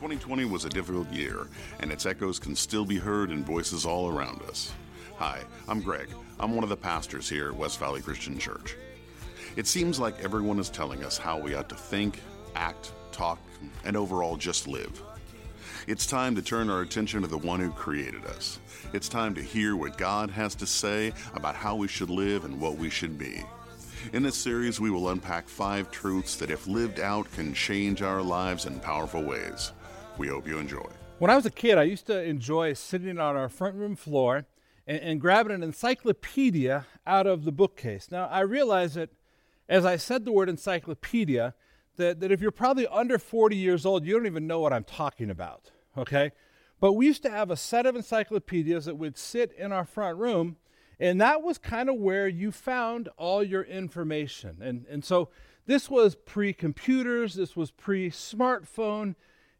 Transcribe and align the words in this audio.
2020 0.00 0.46
was 0.46 0.64
a 0.64 0.70
difficult 0.70 1.12
year, 1.12 1.46
and 1.80 1.92
its 1.92 2.06
echoes 2.06 2.38
can 2.38 2.56
still 2.56 2.86
be 2.86 2.96
heard 2.96 3.30
in 3.30 3.44
voices 3.44 3.84
all 3.84 4.08
around 4.08 4.40
us. 4.48 4.72
Hi, 5.18 5.42
I'm 5.68 5.82
Greg. 5.82 6.08
I'm 6.38 6.54
one 6.54 6.64
of 6.64 6.70
the 6.70 6.76
pastors 6.78 7.28
here 7.28 7.48
at 7.48 7.54
West 7.54 7.78
Valley 7.78 8.00
Christian 8.00 8.38
Church. 8.38 8.78
It 9.56 9.66
seems 9.66 10.00
like 10.00 10.18
everyone 10.24 10.58
is 10.58 10.70
telling 10.70 11.04
us 11.04 11.18
how 11.18 11.38
we 11.38 11.54
ought 11.54 11.68
to 11.68 11.74
think, 11.74 12.18
act, 12.56 12.92
talk, 13.12 13.38
and 13.84 13.94
overall 13.94 14.38
just 14.38 14.66
live. 14.66 15.02
It's 15.86 16.06
time 16.06 16.34
to 16.34 16.40
turn 16.40 16.70
our 16.70 16.80
attention 16.80 17.20
to 17.20 17.28
the 17.28 17.36
one 17.36 17.60
who 17.60 17.70
created 17.70 18.24
us. 18.24 18.58
It's 18.94 19.06
time 19.06 19.34
to 19.34 19.42
hear 19.42 19.76
what 19.76 19.98
God 19.98 20.30
has 20.30 20.54
to 20.54 20.66
say 20.66 21.12
about 21.34 21.56
how 21.56 21.76
we 21.76 21.88
should 21.88 22.08
live 22.08 22.46
and 22.46 22.58
what 22.58 22.78
we 22.78 22.88
should 22.88 23.18
be. 23.18 23.44
In 24.14 24.22
this 24.22 24.38
series, 24.38 24.80
we 24.80 24.90
will 24.90 25.10
unpack 25.10 25.46
five 25.46 25.90
truths 25.90 26.36
that, 26.36 26.50
if 26.50 26.66
lived 26.66 27.00
out, 27.00 27.30
can 27.32 27.52
change 27.52 28.00
our 28.00 28.22
lives 28.22 28.64
in 28.64 28.80
powerful 28.80 29.22
ways. 29.22 29.72
We 30.20 30.28
hope 30.28 30.46
you 30.46 30.58
enjoy. 30.58 30.84
When 31.18 31.30
I 31.30 31.36
was 31.36 31.46
a 31.46 31.50
kid, 31.50 31.78
I 31.78 31.84
used 31.84 32.04
to 32.08 32.22
enjoy 32.22 32.74
sitting 32.74 33.18
on 33.18 33.36
our 33.36 33.48
front 33.48 33.74
room 33.76 33.96
floor 33.96 34.44
and, 34.86 35.00
and 35.00 35.18
grabbing 35.18 35.50
an 35.50 35.62
encyclopedia 35.62 36.84
out 37.06 37.26
of 37.26 37.46
the 37.46 37.52
bookcase. 37.52 38.10
Now, 38.10 38.26
I 38.26 38.40
realize 38.40 38.92
that 38.96 39.08
as 39.66 39.86
I 39.86 39.96
said 39.96 40.26
the 40.26 40.32
word 40.32 40.50
encyclopedia, 40.50 41.54
that, 41.96 42.20
that 42.20 42.30
if 42.30 42.42
you're 42.42 42.50
probably 42.50 42.86
under 42.88 43.18
40 43.18 43.56
years 43.56 43.86
old, 43.86 44.04
you 44.04 44.12
don't 44.12 44.26
even 44.26 44.46
know 44.46 44.60
what 44.60 44.74
I'm 44.74 44.84
talking 44.84 45.30
about, 45.30 45.70
okay? 45.96 46.32
But 46.80 46.92
we 46.92 47.06
used 47.06 47.22
to 47.22 47.30
have 47.30 47.50
a 47.50 47.56
set 47.56 47.86
of 47.86 47.96
encyclopedias 47.96 48.84
that 48.84 48.98
would 48.98 49.16
sit 49.16 49.52
in 49.52 49.72
our 49.72 49.86
front 49.86 50.18
room 50.18 50.58
and 50.98 51.18
that 51.22 51.42
was 51.42 51.56
kind 51.56 51.88
of 51.88 51.96
where 51.96 52.28
you 52.28 52.52
found 52.52 53.08
all 53.16 53.42
your 53.42 53.62
information. 53.62 54.58
And, 54.60 54.84
and 54.90 55.02
so 55.02 55.30
this 55.64 55.88
was 55.88 56.14
pre 56.14 56.52
computers, 56.52 57.36
this 57.36 57.56
was 57.56 57.70
pre 57.70 58.10
smartphone. 58.10 59.14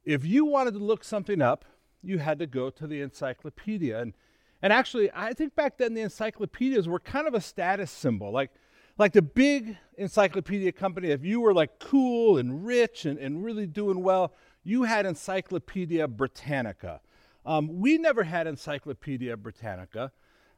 If 0.04 0.24
you 0.24 0.44
wanted 0.44 0.74
to 0.74 0.80
look 0.80 1.04
something 1.04 1.42
up, 1.42 1.64
you 2.02 2.18
had 2.18 2.38
to 2.38 2.46
go 2.46 2.70
to 2.70 2.86
the 2.86 3.00
encyclopedia. 3.00 4.00
And, 4.00 4.14
and 4.62 4.72
actually, 4.72 5.10
I 5.14 5.32
think 5.32 5.54
back 5.54 5.78
then 5.78 5.94
the 5.94 6.00
encyclopedias 6.00 6.88
were 6.88 7.00
kind 7.00 7.26
of 7.26 7.34
a 7.34 7.40
status 7.40 7.90
symbol. 7.90 8.32
Like, 8.32 8.50
like 8.98 9.12
the 9.12 9.22
big 9.22 9.76
encyclopedia 9.96 10.72
company, 10.72 11.10
if 11.10 11.24
you 11.24 11.40
were 11.40 11.54
like 11.54 11.78
cool 11.78 12.38
and 12.38 12.64
rich 12.66 13.04
and, 13.04 13.18
and 13.18 13.44
really 13.44 13.66
doing 13.66 14.02
well, 14.02 14.32
you 14.62 14.82
had 14.82 15.06
Encyclopedia 15.06 16.06
Britannica. 16.06 17.00
Um, 17.46 17.80
we 17.80 17.96
never 17.96 18.22
had 18.22 18.46
Encyclopedia 18.46 19.36
Britannica. 19.36 20.12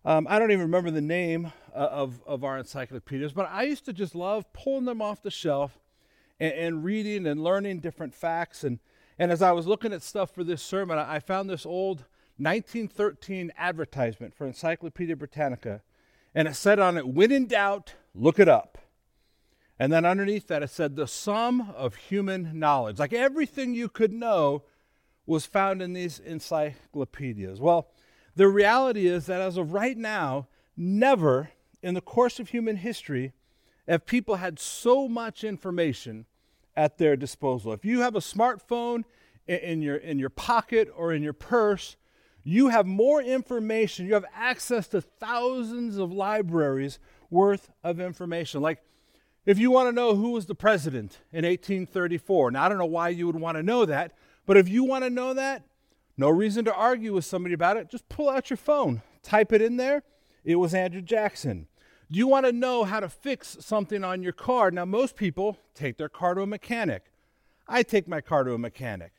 Um, 0.05 0.27
I 0.29 0.41
don't 0.41 0.51
even 0.51 0.63
remember 0.65 0.91
the 0.91 1.01
name 1.01 1.53
uh, 1.73 1.79
of, 1.79 2.21
of 2.27 2.43
our 2.43 2.59
encyclopedias, 2.59 3.33
but 3.33 3.49
I 3.49 3.63
used 3.63 3.85
to 3.85 3.93
just 3.93 4.17
love 4.17 4.53
pulling 4.53 4.85
them 4.85 5.01
off 5.01 5.23
the 5.23 5.31
shelf 5.31 5.79
and, 6.41 6.53
and, 6.53 6.85
reading 6.85 7.25
and 7.29 7.45
learning 7.45 7.79
different 7.79 8.13
facts. 8.13 8.65
And, 8.65 8.81
and 9.23 9.31
as 9.31 9.41
I 9.41 9.53
was 9.53 9.69
looking 9.69 9.93
at 9.93 10.03
stuff 10.03 10.33
for 10.33 10.43
this 10.43 10.61
sermon, 10.61 10.99
I, 10.99 11.21
found 11.21 11.49
this 11.49 11.65
old 11.65 12.07
1913 12.39 13.53
advertisement 13.57 14.35
for 14.35 14.49
Encyclopedia 14.49 15.15
Britannica, 15.15 15.81
and 16.35 16.49
it 16.49 16.57
said 16.57 16.81
on 16.81 16.97
it, 16.97 17.07
When 17.07 17.31
in 17.31 17.47
doubt, 17.47 17.95
look 18.17 18.41
it 18.41 18.49
up. 18.49 18.79
And 19.79 19.93
then 19.93 20.05
underneath 20.05 20.49
that, 20.49 20.65
it 20.65 20.71
said, 20.71 20.97
The 20.97 21.07
sum 21.07 21.73
of 21.77 21.95
human 21.95 22.59
knowledge. 22.59 22.99
Like 22.99 23.13
everything 23.13 23.75
you 23.75 23.89
could 23.89 24.13
know 24.13 24.65
was 25.25 25.47
found 25.47 25.83
in 25.83 25.93
these 25.93 26.19
encyclopedias. 26.19 27.61
Well, 27.61 27.93
the 28.35 28.49
reality 28.49 29.07
is 29.07 29.27
that 29.27 29.41
as 29.41 29.57
of 29.57 29.73
right 29.73 29.97
now, 29.97 30.49
never 30.77 31.51
in 31.81 31.95
the 31.95 32.01
course 32.01 32.41
of 32.41 32.49
human 32.49 32.75
history 32.75 33.35
have 33.87 34.05
people 34.05 34.35
had 34.35 34.59
so 34.59 35.07
much 35.07 35.45
information 35.45 36.27
at 36.77 36.99
their 36.99 37.17
disposal. 37.17 37.73
If 37.73 37.85
you 37.85 38.01
have 38.01 38.17
a 38.17 38.21
smartphone 38.21 39.05
in 39.47 39.83
your, 39.83 39.97
in 39.97 40.19
your 40.19 40.31
pocket 40.31 40.93
or 40.97 41.13
in 41.13 41.23
your 41.23 41.33
purse, 41.33 41.97
you 42.43 42.69
have 42.69 42.87
more 42.87 43.23
information. 43.23 44.07
You 44.07 44.15
have 44.15 44.25
access 44.35 44.89
to 44.89 45.01
thousands 45.01 45.97
of 45.97 46.13
libraries 46.13 46.99
worth 47.31 47.71
of 47.85 48.01
information. 48.01 48.61
Like, 48.61 48.83
if 49.45 49.59
you 49.59 49.71
want 49.71 49.89
to 49.89 49.93
know 49.93 50.15
who 50.15 50.31
was 50.31 50.47
the 50.47 50.55
president 50.55 51.19
in 51.33 51.45
1834, 51.45 52.53
now 52.53 52.65
I 52.65 52.69
don't 52.69 52.79
know 52.79 52.87
why 52.87 53.09
you 53.09 53.27
would 53.27 53.37
want 53.37 53.57
to 53.57 53.63
know 53.63 53.85
that, 53.85 54.13
but 54.47 54.57
if 54.57 54.69
you 54.69 54.85
want 54.85 55.05
to 55.05 55.11
know 55.11 55.35
that, 55.35 55.65
no 56.17 56.29
reason 56.29 56.65
to 56.67 56.75
argue 56.75 57.15
with 57.15 57.25
somebody 57.25 57.55
about 57.55 57.77
it. 57.77 57.89
Just 57.89 58.09
pull 58.09 58.29
out 58.29 58.51
your 58.51 58.57
phone, 58.57 59.03
type 59.23 59.53
it 59.53 59.63
in 59.63 59.77
there. 59.77 60.03
It 60.45 60.57
was 60.57 60.75
Andrew 60.75 61.01
Jackson. 61.01 61.67
Do 62.11 62.19
you 62.19 62.27
want 62.27 62.47
to 62.47 62.53
know 62.53 62.85
how 62.85 63.01
to 63.01 63.09
fix 63.09 63.57
something 63.61 64.05
on 64.05 64.23
your 64.23 64.33
car? 64.33 64.71
Now, 64.71 64.85
most 64.85 65.17
people 65.17 65.57
take 65.75 65.97
their 65.97 66.09
car 66.09 66.35
to 66.35 66.43
a 66.43 66.47
mechanic. 66.47 67.05
I 67.67 67.83
take 67.83 68.07
my 68.07 68.21
car 68.21 68.45
to 68.45 68.53
a 68.53 68.59
mechanic. 68.59 69.13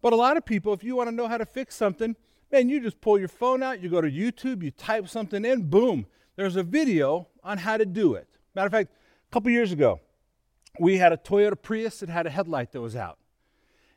But 0.00 0.12
a 0.12 0.16
lot 0.16 0.36
of 0.36 0.44
people, 0.44 0.72
if 0.72 0.84
you 0.84 0.96
want 0.96 1.08
to 1.08 1.14
know 1.14 1.26
how 1.26 1.38
to 1.38 1.46
fix 1.46 1.74
something, 1.74 2.14
man, 2.52 2.68
you 2.68 2.80
just 2.80 3.00
pull 3.00 3.18
your 3.18 3.28
phone 3.28 3.62
out, 3.62 3.80
you 3.80 3.88
go 3.88 4.00
to 4.00 4.10
YouTube, 4.10 4.62
you 4.62 4.70
type 4.70 5.08
something 5.08 5.44
in, 5.44 5.68
boom, 5.68 6.06
there's 6.36 6.56
a 6.56 6.62
video 6.62 7.28
on 7.42 7.58
how 7.58 7.76
to 7.76 7.84
do 7.84 8.14
it. 8.14 8.28
Matter 8.54 8.66
of 8.66 8.72
fact, 8.72 8.90
a 8.90 9.32
couple 9.32 9.50
years 9.50 9.72
ago, 9.72 10.00
we 10.78 10.98
had 10.98 11.12
a 11.12 11.16
Toyota 11.16 11.60
Prius 11.60 12.00
that 12.00 12.08
had 12.08 12.26
a 12.26 12.30
headlight 12.30 12.72
that 12.72 12.80
was 12.80 12.94
out. 12.94 13.18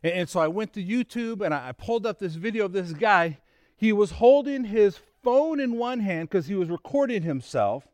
And, 0.04 0.14
and 0.14 0.30
so 0.30 0.40
I 0.40 0.48
went 0.48 0.74
to 0.74 0.84
YouTube 0.84 1.46
and 1.46 1.54
I, 1.54 1.70
I 1.70 1.72
pulled 1.74 2.06
up 2.06 2.20
this 2.20 2.36
video 2.36 2.66
of 2.66 2.74
this 2.74 2.94
guy. 2.94 3.38
He 3.78 3.94
was 3.94 4.12
holding 4.12 4.64
his 4.64 5.00
phone 5.24 5.60
in 5.60 5.78
one 5.78 6.00
hand 6.00 6.30
because 6.30 6.48
he 6.48 6.56
was 6.56 6.70
recording 6.70 7.22
himself. 7.22 7.88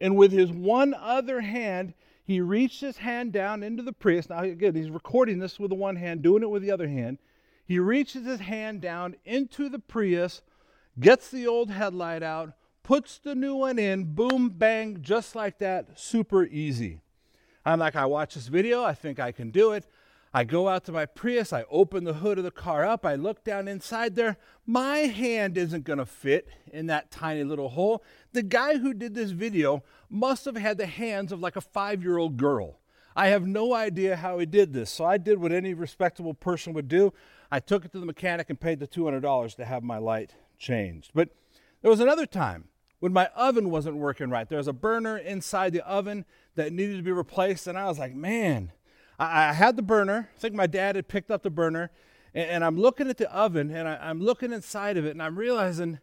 And 0.00 0.16
with 0.16 0.32
his 0.32 0.50
one 0.50 0.92
other 0.94 1.40
hand, 1.40 1.94
he 2.24 2.40
reached 2.40 2.80
his 2.80 2.96
hand 2.96 3.32
down 3.32 3.62
into 3.62 3.82
the 3.82 3.92
Prius. 3.92 4.28
Now, 4.28 4.40
again, 4.40 4.74
he's 4.74 4.90
recording 4.90 5.38
this 5.38 5.60
with 5.60 5.70
the 5.70 5.76
one 5.76 5.96
hand, 5.96 6.22
doing 6.22 6.42
it 6.42 6.50
with 6.50 6.62
the 6.62 6.72
other 6.72 6.88
hand. 6.88 7.18
He 7.64 7.78
reaches 7.78 8.26
his 8.26 8.40
hand 8.40 8.80
down 8.80 9.16
into 9.24 9.68
the 9.68 9.78
Prius, 9.78 10.42
gets 11.00 11.30
the 11.30 11.46
old 11.46 11.70
headlight 11.70 12.22
out, 12.22 12.52
puts 12.82 13.18
the 13.18 13.34
new 13.34 13.54
one 13.54 13.78
in, 13.78 14.14
boom, 14.14 14.50
bang, 14.50 14.98
just 15.00 15.34
like 15.34 15.58
that, 15.58 15.98
super 15.98 16.44
easy. 16.44 17.00
I'm 17.64 17.78
like, 17.78 17.96
I 17.96 18.04
watch 18.04 18.34
this 18.34 18.48
video, 18.48 18.84
I 18.84 18.92
think 18.92 19.18
I 19.18 19.32
can 19.32 19.50
do 19.50 19.72
it. 19.72 19.86
I 20.36 20.42
go 20.42 20.68
out 20.68 20.84
to 20.86 20.92
my 20.92 21.06
Prius, 21.06 21.52
I 21.52 21.64
open 21.70 22.02
the 22.02 22.14
hood 22.14 22.38
of 22.38 22.44
the 22.44 22.50
car 22.50 22.84
up, 22.84 23.06
I 23.06 23.14
look 23.14 23.44
down 23.44 23.68
inside 23.68 24.16
there. 24.16 24.36
My 24.66 24.98
hand 24.98 25.56
isn't 25.56 25.84
going 25.84 26.00
to 26.00 26.06
fit 26.06 26.48
in 26.72 26.86
that 26.88 27.12
tiny 27.12 27.44
little 27.44 27.68
hole. 27.68 28.02
The 28.32 28.42
guy 28.42 28.78
who 28.78 28.92
did 28.92 29.14
this 29.14 29.30
video 29.30 29.84
must 30.10 30.44
have 30.44 30.56
had 30.56 30.76
the 30.76 30.86
hands 30.86 31.30
of 31.30 31.40
like 31.40 31.54
a 31.54 31.60
five 31.60 32.02
year 32.02 32.18
old 32.18 32.36
girl. 32.36 32.80
I 33.16 33.28
have 33.28 33.46
no 33.46 33.74
idea 33.74 34.16
how 34.16 34.38
he 34.38 34.46
did 34.46 34.72
this. 34.72 34.90
So 34.90 35.04
I 35.04 35.18
did 35.18 35.38
what 35.38 35.52
any 35.52 35.72
respectable 35.72 36.34
person 36.34 36.72
would 36.72 36.88
do. 36.88 37.12
I 37.50 37.60
took 37.60 37.84
it 37.84 37.92
to 37.92 38.00
the 38.00 38.06
mechanic 38.06 38.50
and 38.50 38.60
paid 38.60 38.80
the 38.80 38.86
$200 38.86 39.56
to 39.56 39.64
have 39.64 39.82
my 39.82 39.98
light 39.98 40.34
changed. 40.58 41.10
But 41.14 41.30
there 41.82 41.90
was 41.90 42.00
another 42.00 42.26
time 42.26 42.68
when 43.00 43.12
my 43.12 43.26
oven 43.36 43.70
wasn't 43.70 43.96
working 43.96 44.30
right. 44.30 44.48
There 44.48 44.58
was 44.58 44.68
a 44.68 44.72
burner 44.72 45.18
inside 45.18 45.72
the 45.72 45.86
oven 45.86 46.24
that 46.54 46.72
needed 46.72 46.96
to 46.96 47.02
be 47.02 47.12
replaced. 47.12 47.66
And 47.66 47.76
I 47.76 47.84
was 47.84 47.98
like, 47.98 48.14
man, 48.14 48.72
I, 49.18 49.48
I 49.48 49.52
had 49.52 49.76
the 49.76 49.82
burner. 49.82 50.30
I 50.34 50.38
think 50.38 50.54
my 50.54 50.66
dad 50.66 50.96
had 50.96 51.08
picked 51.08 51.30
up 51.30 51.42
the 51.42 51.50
burner. 51.50 51.90
And, 52.32 52.48
and 52.50 52.64
I'm 52.64 52.78
looking 52.78 53.08
at 53.08 53.18
the 53.18 53.30
oven 53.30 53.70
and 53.70 53.86
I, 53.86 53.98
I'm 54.00 54.20
looking 54.20 54.52
inside 54.52 54.96
of 54.96 55.04
it 55.04 55.10
and 55.10 55.22
I'm 55.22 55.38
realizing 55.38 55.98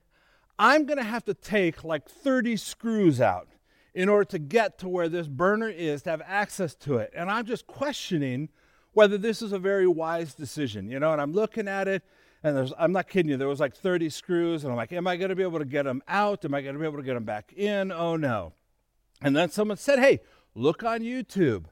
I'm 0.60 0.86
going 0.86 1.00
to 1.00 1.04
have 1.04 1.26
to 1.26 1.34
take 1.34 1.84
like 1.84 2.08
30 2.08 2.58
screws 2.58 3.20
out 3.20 3.48
in 3.94 4.08
order 4.08 4.26
to 4.26 4.40
get 4.40 4.78
to 4.80 4.88
where 4.88 5.10
this 5.10 5.28
burner 5.28 5.70
is 5.70 6.04
to 6.04 6.12
have 6.12 6.22
access 6.26 6.76
to 6.76 6.98
it. 6.98 7.12
And 7.16 7.30
I'm 7.30 7.46
just 7.46 7.68
questioning 7.68 8.50
whether 8.94 9.18
this 9.18 9.42
is 9.42 9.52
a 9.52 9.60
very 9.60 9.88
wise 9.88 10.34
decision, 10.34 10.90
you 10.90 11.00
know. 11.00 11.12
And 11.12 11.22
I'm 11.22 11.34
looking 11.34 11.68
at 11.68 11.88
it, 11.88 12.04
and 12.44 12.56
there's, 12.56 12.74
I'm 12.78 12.92
not 12.92 13.08
kidding 13.08 13.30
you, 13.30 13.38
there 13.38 13.48
was 13.48 13.60
like 13.60 13.76
30 13.76 14.10
screws, 14.10 14.64
and 14.64 14.72
I'm 14.72 14.78
like, 14.78 14.92
am 14.92 15.08
I 15.08 15.18
going 15.18 15.30
to 15.30 15.36
be 15.36 15.44
able 15.44 15.60
to 15.60 15.66
get 15.66 15.84
them 15.84 16.02
out? 16.08 16.46
Am 16.46 16.54
I 16.54 16.62
going 16.62 16.74
to 16.74 16.80
be 16.80 16.86
able 16.86 16.98
to 16.98 17.04
get 17.04 17.14
them 17.14 17.24
back 17.24 17.54
in? 17.54 17.92
Oh 17.92 18.16
no. 18.16 18.54
And 19.22 19.36
then 19.36 19.50
someone 19.50 19.78
said, 19.78 20.00
hey, 20.00 20.22
look 20.56 20.84
on 20.84 21.02
YouTube. 21.02 21.66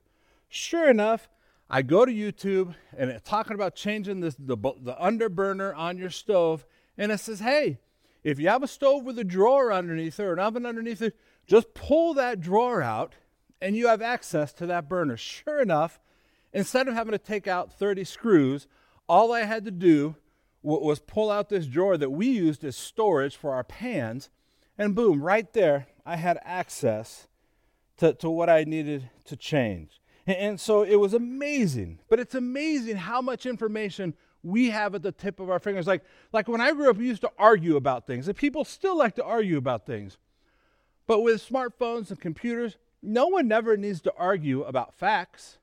Sure 0.48 0.89
enough, 0.89 1.27
I 1.69 1.81
go 1.81 2.06
to 2.06 2.12
YouTube 2.12 2.75
and 2.98 3.10
it's 3.10 3.27
talking 3.27 3.54
about 3.54 3.75
changing 3.75 4.21
this, 4.21 4.36
the, 4.36 4.56
the 4.56 4.95
underburner 5.00 5.75
on 5.75 5.98
your 5.98 6.10
stove. 6.10 6.66
And 6.98 7.12
it 7.12 7.19
says, 7.19 7.39
hey, 7.39 7.80
if 8.24 8.39
you 8.39 8.50
have 8.50 8.63
a 8.63 8.68
stove 8.68 9.04
with 9.04 9.18
a 9.19 9.24
drawer 9.24 9.71
underneath 9.71 10.19
it 10.19 10.24
or 10.24 10.33
an 10.33 10.39
oven 10.39 10.66
underneath 10.66 11.01
it, 11.01 11.16
just 11.48 11.74
pull 11.74 12.13
that 12.16 12.42
drawer 12.42 12.81
out 12.81 13.13
and 13.62 13.75
you 13.75 13.88
have 13.88 14.01
access 14.01 14.54
to 14.54 14.66
that 14.68 14.89
burner. 14.89 15.18
Sure 15.18 15.62
enough, 15.62 16.00
instead 16.54 16.88
of 16.88 16.94
having 16.94 17.12
to 17.12 17.18
take 17.18 17.48
out 17.48 17.72
30 17.74 18.04
screws, 18.04 18.68
all 19.07 19.31
I 19.31 19.42
had 19.42 19.66
to 19.66 19.72
do 19.72 20.16
was 20.62 21.00
pull 21.00 21.31
out 21.31 21.50
this 21.50 21.66
drawer 21.66 21.98
that 21.98 22.10
we 22.10 22.28
used 22.28 22.63
as 22.63 22.75
storage 22.75 23.36
for 23.36 23.54
our 23.54 23.63
pans. 23.63 24.30
And 24.78 24.96
boom, 24.96 25.22
right 25.22 25.51
there, 25.54 25.88
I 26.06 26.18
had 26.18 26.38
access 26.44 27.28
to, 27.98 28.13
to 28.16 28.30
what 28.30 28.50
I 28.50 28.63
needed 28.66 29.10
to 29.25 29.36
change. 29.36 30.01
And 30.28 30.60
so 30.60 30.84
it 30.84 30.98
was 30.98 31.13
amazing. 31.13 32.00
But 32.10 32.19
it's 32.19 32.36
amazing 32.36 32.98
how 32.98 33.22
much 33.22 33.45
information 33.45 34.16
we 34.44 34.69
have 34.69 34.95
at 34.95 35.02
the 35.02 35.12
tip 35.12 35.40
of 35.40 35.50
our 35.50 35.60
fingers. 35.60 35.88
Like, 35.88 36.04
like 36.31 36.48
when 36.48 36.62
I 36.62 36.72
grew 36.72 36.90
up, 36.90 36.98
we 36.98 37.07
used 37.07 37.22
to 37.22 37.31
argue 37.38 37.75
about 37.75 38.07
things, 38.07 38.28
and 38.28 38.38
people 38.38 38.63
still 38.63 38.98
like 38.98 39.16
to 39.16 39.24
argue 39.24 39.57
about 39.57 39.86
things. 39.86 40.18
But 41.07 41.22
with 41.22 41.48
smartphones 41.48 42.10
and 42.10 42.19
computers, 42.19 42.78
no 43.02 43.28
one 43.28 43.48
never 43.48 43.75
needs 43.75 44.02
to 44.02 44.13
argue 44.18 44.63
about 44.63 44.94
facts. 44.94 45.57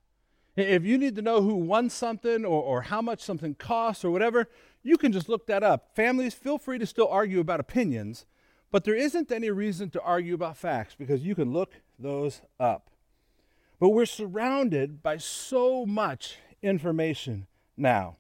If 0.57 0.85
you 0.85 0.97
need 0.97 1.17
to 1.17 1.23
know 1.23 1.43
who 1.43 1.55
won 1.55 1.91
something 1.91 2.45
or, 2.45 2.63
or 2.63 2.83
how 2.83 3.03
much 3.03 3.23
something 3.23 3.55
costs 3.55 4.05
or 4.05 4.11
whatever, 4.11 4.49
you 4.83 4.97
can 4.97 5.13
just 5.13 5.29
look 5.29 5.47
that 5.49 5.63
up. 5.63 5.95
Families, 5.95 6.33
feel 6.33 6.59
free 6.59 6.79
to 6.79 6.87
still 6.87 7.09
argue 7.09 7.41
about 7.41 7.61
opinions, 7.61 8.25
but 8.71 8.85
there 8.85 8.95
isn't 8.95 9.31
any 9.31 9.51
reason 9.51 9.91
to 9.91 10.01
argue 10.01 10.35
about 10.35 10.57
facts 10.57 10.95
because 10.97 11.23
you 11.23 11.35
can 11.35 11.53
look 11.53 11.75
those 11.99 12.41
up. 12.59 12.91
But 13.79 13.91
we're 13.91 14.07
surrounded 14.07 15.03
by 15.03 15.19
so 15.19 15.85
much 15.85 16.39
information 16.63 17.47
now. 17.77 18.17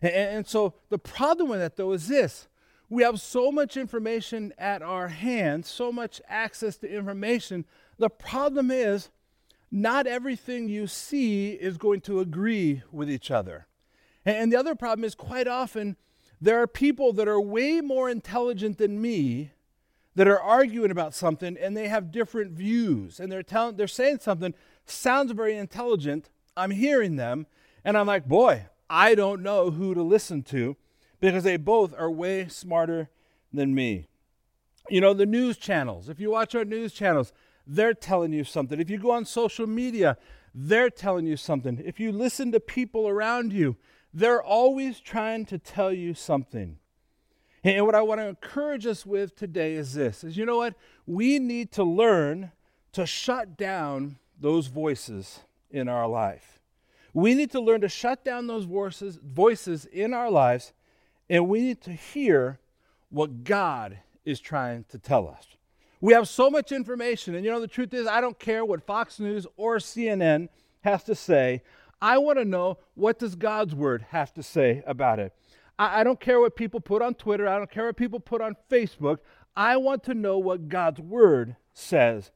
And, 0.00 0.12
and, 0.12 0.46
so 0.46 0.74
the 0.90 0.98
problem 0.98 1.48
with 1.48 1.58
that, 1.58 1.76
though, 1.76 1.92
is 1.92 2.08
this 2.08 2.46
we 2.88 3.02
have 3.02 3.20
so 3.20 3.50
much 3.50 3.76
information 3.76 4.52
at 4.58 4.82
our 4.82 5.08
hands, 5.08 5.68
so 5.68 5.90
much 5.90 6.20
access 6.28 6.76
to 6.78 6.88
information. 6.88 7.64
The 7.98 8.10
problem 8.10 8.70
is, 8.70 9.10
not 9.70 10.06
everything 10.06 10.68
you 10.68 10.86
see 10.86 11.52
is 11.52 11.76
going 11.78 12.00
to 12.02 12.20
agree 12.20 12.82
with 12.92 13.10
each 13.10 13.30
other. 13.30 13.66
And 14.24 14.52
the 14.52 14.56
other 14.56 14.74
problem 14.74 15.04
is, 15.04 15.14
quite 15.14 15.46
often, 15.46 15.96
there 16.40 16.60
are 16.60 16.66
people 16.66 17.12
that 17.14 17.28
are 17.28 17.40
way 17.40 17.80
more 17.80 18.10
intelligent 18.10 18.78
than 18.78 19.00
me 19.00 19.52
that 20.14 20.28
are 20.28 20.40
arguing 20.40 20.90
about 20.90 21.14
something 21.14 21.56
and 21.58 21.76
they 21.76 21.88
have 21.88 22.10
different 22.10 22.52
views 22.52 23.20
and 23.20 23.30
they're 23.30 23.42
telling 23.42 23.76
they're 23.76 23.86
saying 23.86 24.18
something 24.20 24.54
sounds 24.86 25.32
very 25.32 25.56
intelligent. 25.56 26.30
I'm 26.56 26.70
hearing 26.70 27.16
them 27.16 27.46
and 27.84 27.96
i'm 27.96 28.06
like 28.06 28.26
boy 28.26 28.66
i 28.88 29.14
don't 29.14 29.42
know 29.42 29.70
who 29.70 29.94
to 29.94 30.02
listen 30.02 30.42
to 30.44 30.76
because 31.20 31.44
they 31.44 31.56
both 31.56 31.94
are 31.98 32.10
way 32.10 32.48
smarter 32.48 33.10
than 33.52 33.74
me. 33.74 34.08
You 34.88 35.00
know 35.00 35.14
the 35.14 35.26
news 35.26 35.56
channels. 35.56 36.08
If 36.08 36.20
you 36.20 36.30
watch 36.30 36.54
our 36.54 36.64
news 36.64 36.92
channels 36.92 37.32
they're 37.66 37.94
telling 37.94 38.32
you 38.32 38.44
something 38.44 38.80
if 38.80 38.90
you 38.90 38.98
go 38.98 39.10
on 39.10 39.24
social 39.24 39.66
media 39.66 40.16
they're 40.54 40.90
telling 40.90 41.26
you 41.26 41.36
something 41.36 41.82
if 41.84 41.98
you 41.98 42.12
listen 42.12 42.52
to 42.52 42.60
people 42.60 43.08
around 43.08 43.52
you 43.52 43.76
they're 44.14 44.42
always 44.42 45.00
trying 45.00 45.44
to 45.44 45.58
tell 45.58 45.92
you 45.92 46.14
something 46.14 46.78
and 47.74 47.84
what 47.84 47.96
I 47.96 48.02
want 48.02 48.20
to 48.20 48.28
encourage 48.28 48.86
us 48.86 49.04
with 49.04 49.34
today 49.34 49.74
is 49.74 49.94
this 49.94 50.22
is 50.22 50.36
you 50.36 50.46
know 50.46 50.58
what? 50.58 50.74
We 51.04 51.40
need 51.40 51.72
to 51.72 51.82
learn 51.82 52.52
to 52.92 53.06
shut 53.06 53.56
down 53.56 54.18
those 54.40 54.68
voices 54.68 55.40
in 55.70 55.88
our 55.88 56.06
life. 56.06 56.60
We 57.12 57.34
need 57.34 57.50
to 57.52 57.60
learn 57.60 57.80
to 57.80 57.88
shut 57.88 58.24
down 58.24 58.46
those 58.46 58.66
voices 58.66 59.18
voices 59.20 59.84
in 59.86 60.14
our 60.14 60.30
lives 60.30 60.72
and 61.28 61.48
we 61.48 61.60
need 61.60 61.80
to 61.82 61.92
hear 61.92 62.60
what 63.10 63.42
God 63.42 63.98
is 64.24 64.38
trying 64.38 64.84
to 64.90 64.98
tell 64.98 65.26
us. 65.26 65.55
We 66.00 66.12
have 66.12 66.28
so 66.28 66.50
much 66.50 66.72
information 66.72 67.34
and 67.34 67.44
you 67.44 67.50
know 67.50 67.60
the 67.60 67.66
truth 67.66 67.94
is 67.94 68.06
I 68.06 68.20
don't 68.20 68.38
care 68.38 68.64
what 68.64 68.86
Fox 68.86 69.18
News 69.18 69.46
or 69.56 69.76
CNN 69.76 70.48
has 70.82 71.02
to 71.04 71.14
say. 71.14 71.62
I 72.00 72.18
want 72.18 72.38
to 72.38 72.44
know 72.44 72.78
what 72.94 73.18
does 73.18 73.34
God's 73.34 73.74
word 73.74 74.06
have 74.10 74.32
to 74.34 74.42
say 74.42 74.82
about 74.86 75.18
it. 75.18 75.32
I, 75.78 76.00
I 76.00 76.04
don't 76.04 76.20
care 76.20 76.40
what 76.40 76.56
people 76.56 76.80
put 76.80 77.02
on 77.02 77.14
Twitter, 77.14 77.48
I 77.48 77.58
don't 77.58 77.70
care 77.70 77.86
what 77.86 77.96
people 77.96 78.20
put 78.20 78.40
on 78.40 78.56
Facebook. 78.70 79.18
I 79.56 79.78
want 79.78 80.04
to 80.04 80.14
know 80.14 80.38
what 80.38 80.68
God's 80.68 81.00
word 81.00 81.56
says 81.72 82.30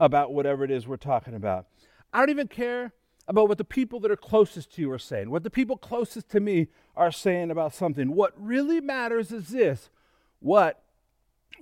about 0.00 0.32
whatever 0.32 0.64
it 0.64 0.70
is 0.70 0.88
we're 0.88 0.96
talking 0.96 1.34
about. 1.34 1.66
I 2.12 2.20
don't 2.20 2.30
even 2.30 2.48
care 2.48 2.92
about 3.28 3.48
what 3.48 3.58
the 3.58 3.64
people 3.64 4.00
that 4.00 4.10
are 4.10 4.16
closest 4.16 4.72
to 4.74 4.80
you 4.82 4.90
are 4.90 4.98
saying, 4.98 5.30
what 5.30 5.42
the 5.42 5.50
people 5.50 5.76
closest 5.76 6.30
to 6.30 6.40
me 6.40 6.68
are 6.96 7.12
saying 7.12 7.50
about 7.50 7.74
something. 7.74 8.14
What 8.14 8.32
really 8.36 8.80
matters 8.80 9.32
is 9.32 9.48
this 9.48 9.90
what 10.40 10.81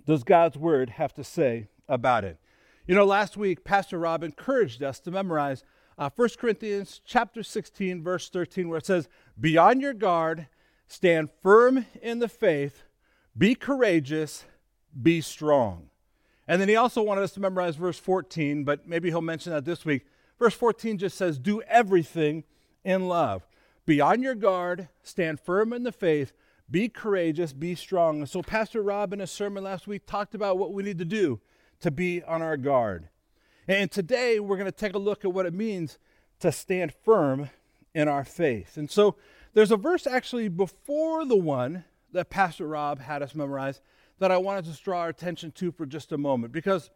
does 0.07 0.25
God's 0.25 0.57
word 0.57 0.91
have 0.91 1.15
to 1.15 1.25
say 1.25 1.69
about 1.89 2.25
it? 2.25 2.39
You 2.87 2.95
know, 2.95 3.05
last 3.05 3.37
week, 3.37 3.65
Pastor 3.65 3.99
Rob 3.99 4.23
encouraged 4.23 4.83
us 4.83 5.01
to 5.01 5.11
memorize 5.11 5.65
uh, 5.99 6.11
1 6.15 6.29
Corinthians 6.39 7.01
chapter 7.05 7.43
16, 7.43 8.03
verse 8.03 8.29
13, 8.29 8.69
where 8.69 8.79
it 8.79 8.87
says, 8.87 9.09
Be 9.39 9.57
on 9.57 9.81
your 9.81 9.95
guard 9.95 10.47
Stand 10.91 11.31
firm 11.41 11.87
in 12.03 12.19
the 12.19 12.29
faith, 12.29 12.83
be 13.39 13.55
courageous, 13.55 14.45
be 15.01 15.21
strong. 15.21 15.89
And 16.49 16.61
then 16.61 16.69
he 16.69 16.75
also 16.75 17.01
wanted 17.01 17.23
us 17.23 17.31
to 17.35 17.41
memorize 17.41 17.77
verse 17.77 17.97
14, 17.97 18.65
but 18.65 18.89
maybe 18.89 19.09
he'll 19.09 19.21
mention 19.21 19.53
that 19.53 19.65
this 19.65 19.85
week. 19.85 20.05
Verse 20.37 20.53
14 20.53 20.99
just 20.99 21.17
says, 21.17 21.39
Do 21.39 21.63
everything 21.63 22.43
in 22.85 23.07
love. 23.07 23.47
Be 23.87 24.01
on 24.01 24.21
your 24.21 24.35
guard, 24.35 24.89
stand 25.05 25.39
firm 25.39 25.73
in 25.73 25.85
the 25.85 25.93
faith, 25.93 26.33
be 26.71 26.89
courageous, 26.89 27.53
be 27.53 27.75
strong. 27.75 28.25
So, 28.27 28.43
Pastor 28.43 28.83
Rob 28.83 29.13
in 29.13 29.21
a 29.21 29.27
sermon 29.27 29.65
last 29.65 29.87
week 29.87 30.07
talked 30.07 30.35
about 30.35 30.59
what 30.59 30.73
we 30.73 30.83
need 30.83 30.99
to 30.99 31.05
do 31.05 31.41
to 31.81 31.91
be 31.91 32.23
on 32.23 32.43
our 32.43 32.57
guard. 32.57 33.09
And 33.67 33.91
today, 33.91 34.41
we're 34.41 34.57
going 34.57 34.71
to 34.71 34.73
take 34.73 34.95
a 34.95 34.99
look 34.99 35.25
at 35.25 35.33
what 35.33 35.47
it 35.47 35.55
means 35.55 35.99
to 36.41 36.53
stand 36.53 36.93
firm 37.05 37.51
in 37.95 38.09
our 38.09 38.25
faith. 38.25 38.77
And 38.77 38.91
so, 38.91 39.17
there's 39.53 39.73
a 39.73 39.77
verse 39.77 40.07
actually 40.07 40.49
before 40.49 41.25
the 41.25 41.37
one 41.37 41.85
that 42.13 42.31
Pastor 42.31 42.67
Rob 42.67 43.01
had 43.01 43.23
us 43.23 43.35
memorize 43.35 43.81
that 44.19 44.31
I 44.31 44.37
wanted 44.37 44.67
to 44.67 44.83
draw 44.83 45.01
our 45.01 45.09
attention 45.09 45.51
to 45.53 45.73
for 45.73 45.87
just 45.87 46.13
a 46.13 46.19
moment. 46.19 46.53
Because, 46.53 46.91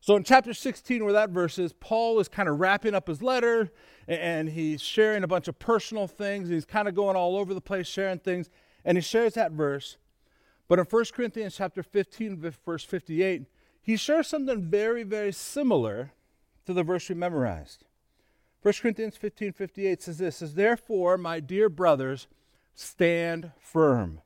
so 0.00 0.16
in 0.16 0.24
chapter 0.24 0.54
16, 0.54 1.04
where 1.04 1.12
that 1.12 1.30
verse 1.30 1.58
is, 1.58 1.72
Paul 1.72 2.18
is 2.18 2.28
kind 2.28 2.48
of 2.48 2.58
wrapping 2.58 2.94
up 2.94 3.06
his 3.06 3.22
letter 3.22 3.70
and 4.08 4.48
he's 4.48 4.80
sharing 4.80 5.22
a 5.22 5.28
bunch 5.28 5.46
of 5.46 5.58
personal 5.58 6.08
things. 6.08 6.48
He's 6.48 6.64
kind 6.64 6.88
of 6.88 6.94
going 6.94 7.16
all 7.16 7.36
over 7.36 7.54
the 7.54 7.60
place 7.60 7.86
sharing 7.86 8.18
things. 8.18 8.50
And 8.84 8.96
he 8.98 9.02
shares 9.02 9.34
that 9.34 9.52
verse. 9.52 9.96
But 10.68 10.78
in 10.78 10.86
1 10.86 11.04
Corinthians 11.12 11.56
chapter 11.56 11.82
15, 11.82 12.54
verse 12.64 12.84
58, 12.84 13.44
he 13.82 13.96
shares 13.96 14.28
something 14.28 14.62
very, 14.62 15.02
very 15.02 15.32
similar 15.32 16.12
to 16.66 16.72
the 16.72 16.82
verse 16.82 17.08
we 17.08 17.14
memorized. 17.14 17.84
1 18.62 18.74
Corinthians 18.80 19.16
15 19.16 19.52
58 19.52 20.02
says 20.02 20.18
this 20.18 20.36
says, 20.36 20.54
Therefore, 20.54 21.18
my 21.18 21.40
dear 21.40 21.68
brothers, 21.68 22.28
stand 22.74 23.50
firm. 23.58 24.20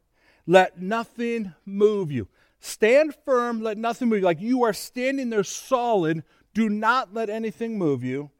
Let 0.46 0.80
nothing 0.80 1.54
move 1.64 2.12
you. 2.12 2.28
Stand 2.60 3.14
firm, 3.24 3.62
let 3.62 3.78
nothing 3.78 4.08
move 4.08 4.20
you. 4.20 4.24
Like 4.24 4.40
you 4.40 4.62
are 4.62 4.72
standing 4.72 5.30
there 5.30 5.44
solid. 5.44 6.22
Do 6.52 6.68
not 6.68 7.14
let 7.14 7.30
anything 7.30 7.78
move 7.78 8.04
you. 8.04 8.30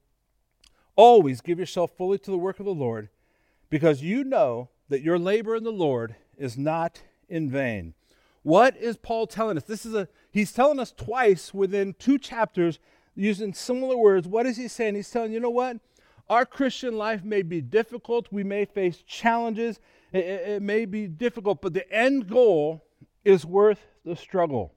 Always 0.96 1.40
give 1.40 1.58
yourself 1.58 1.90
fully 1.96 2.18
to 2.18 2.30
the 2.30 2.38
work 2.38 2.58
of 2.58 2.66
the 2.66 2.74
Lord, 2.74 3.10
because 3.68 4.02
you 4.02 4.24
know 4.24 4.70
that 4.88 5.02
your 5.02 5.18
labor 5.18 5.56
in 5.56 5.64
the 5.64 5.72
Lord 5.72 6.16
is 6.36 6.56
not 6.56 7.02
in 7.28 7.50
vain. 7.50 7.94
What 8.42 8.76
is 8.76 8.96
Paul 8.96 9.26
telling 9.26 9.56
us? 9.56 9.64
This 9.64 9.84
is 9.84 9.94
a 9.94 10.08
he's 10.30 10.52
telling 10.52 10.78
us 10.78 10.92
twice 10.92 11.52
within 11.52 11.94
two 11.98 12.18
chapters 12.18 12.78
using 13.16 13.52
similar 13.52 13.96
words. 13.96 14.28
What 14.28 14.46
is 14.46 14.56
he 14.56 14.68
saying? 14.68 14.94
He's 14.94 15.10
telling 15.10 15.32
you 15.32 15.40
know 15.40 15.50
what? 15.50 15.78
Our 16.28 16.44
Christian 16.44 16.96
life 16.96 17.24
may 17.24 17.42
be 17.42 17.60
difficult. 17.60 18.28
We 18.30 18.44
may 18.44 18.64
face 18.64 19.02
challenges. 19.06 19.80
It, 20.12 20.24
it, 20.24 20.62
may 20.62 20.84
be 20.84 21.06
difficult, 21.06 21.60
but 21.60 21.74
the 21.74 21.90
end 21.92 22.28
goal 22.28 22.84
is 23.24 23.44
worth 23.44 23.80
the 24.04 24.16
struggle. 24.16 24.72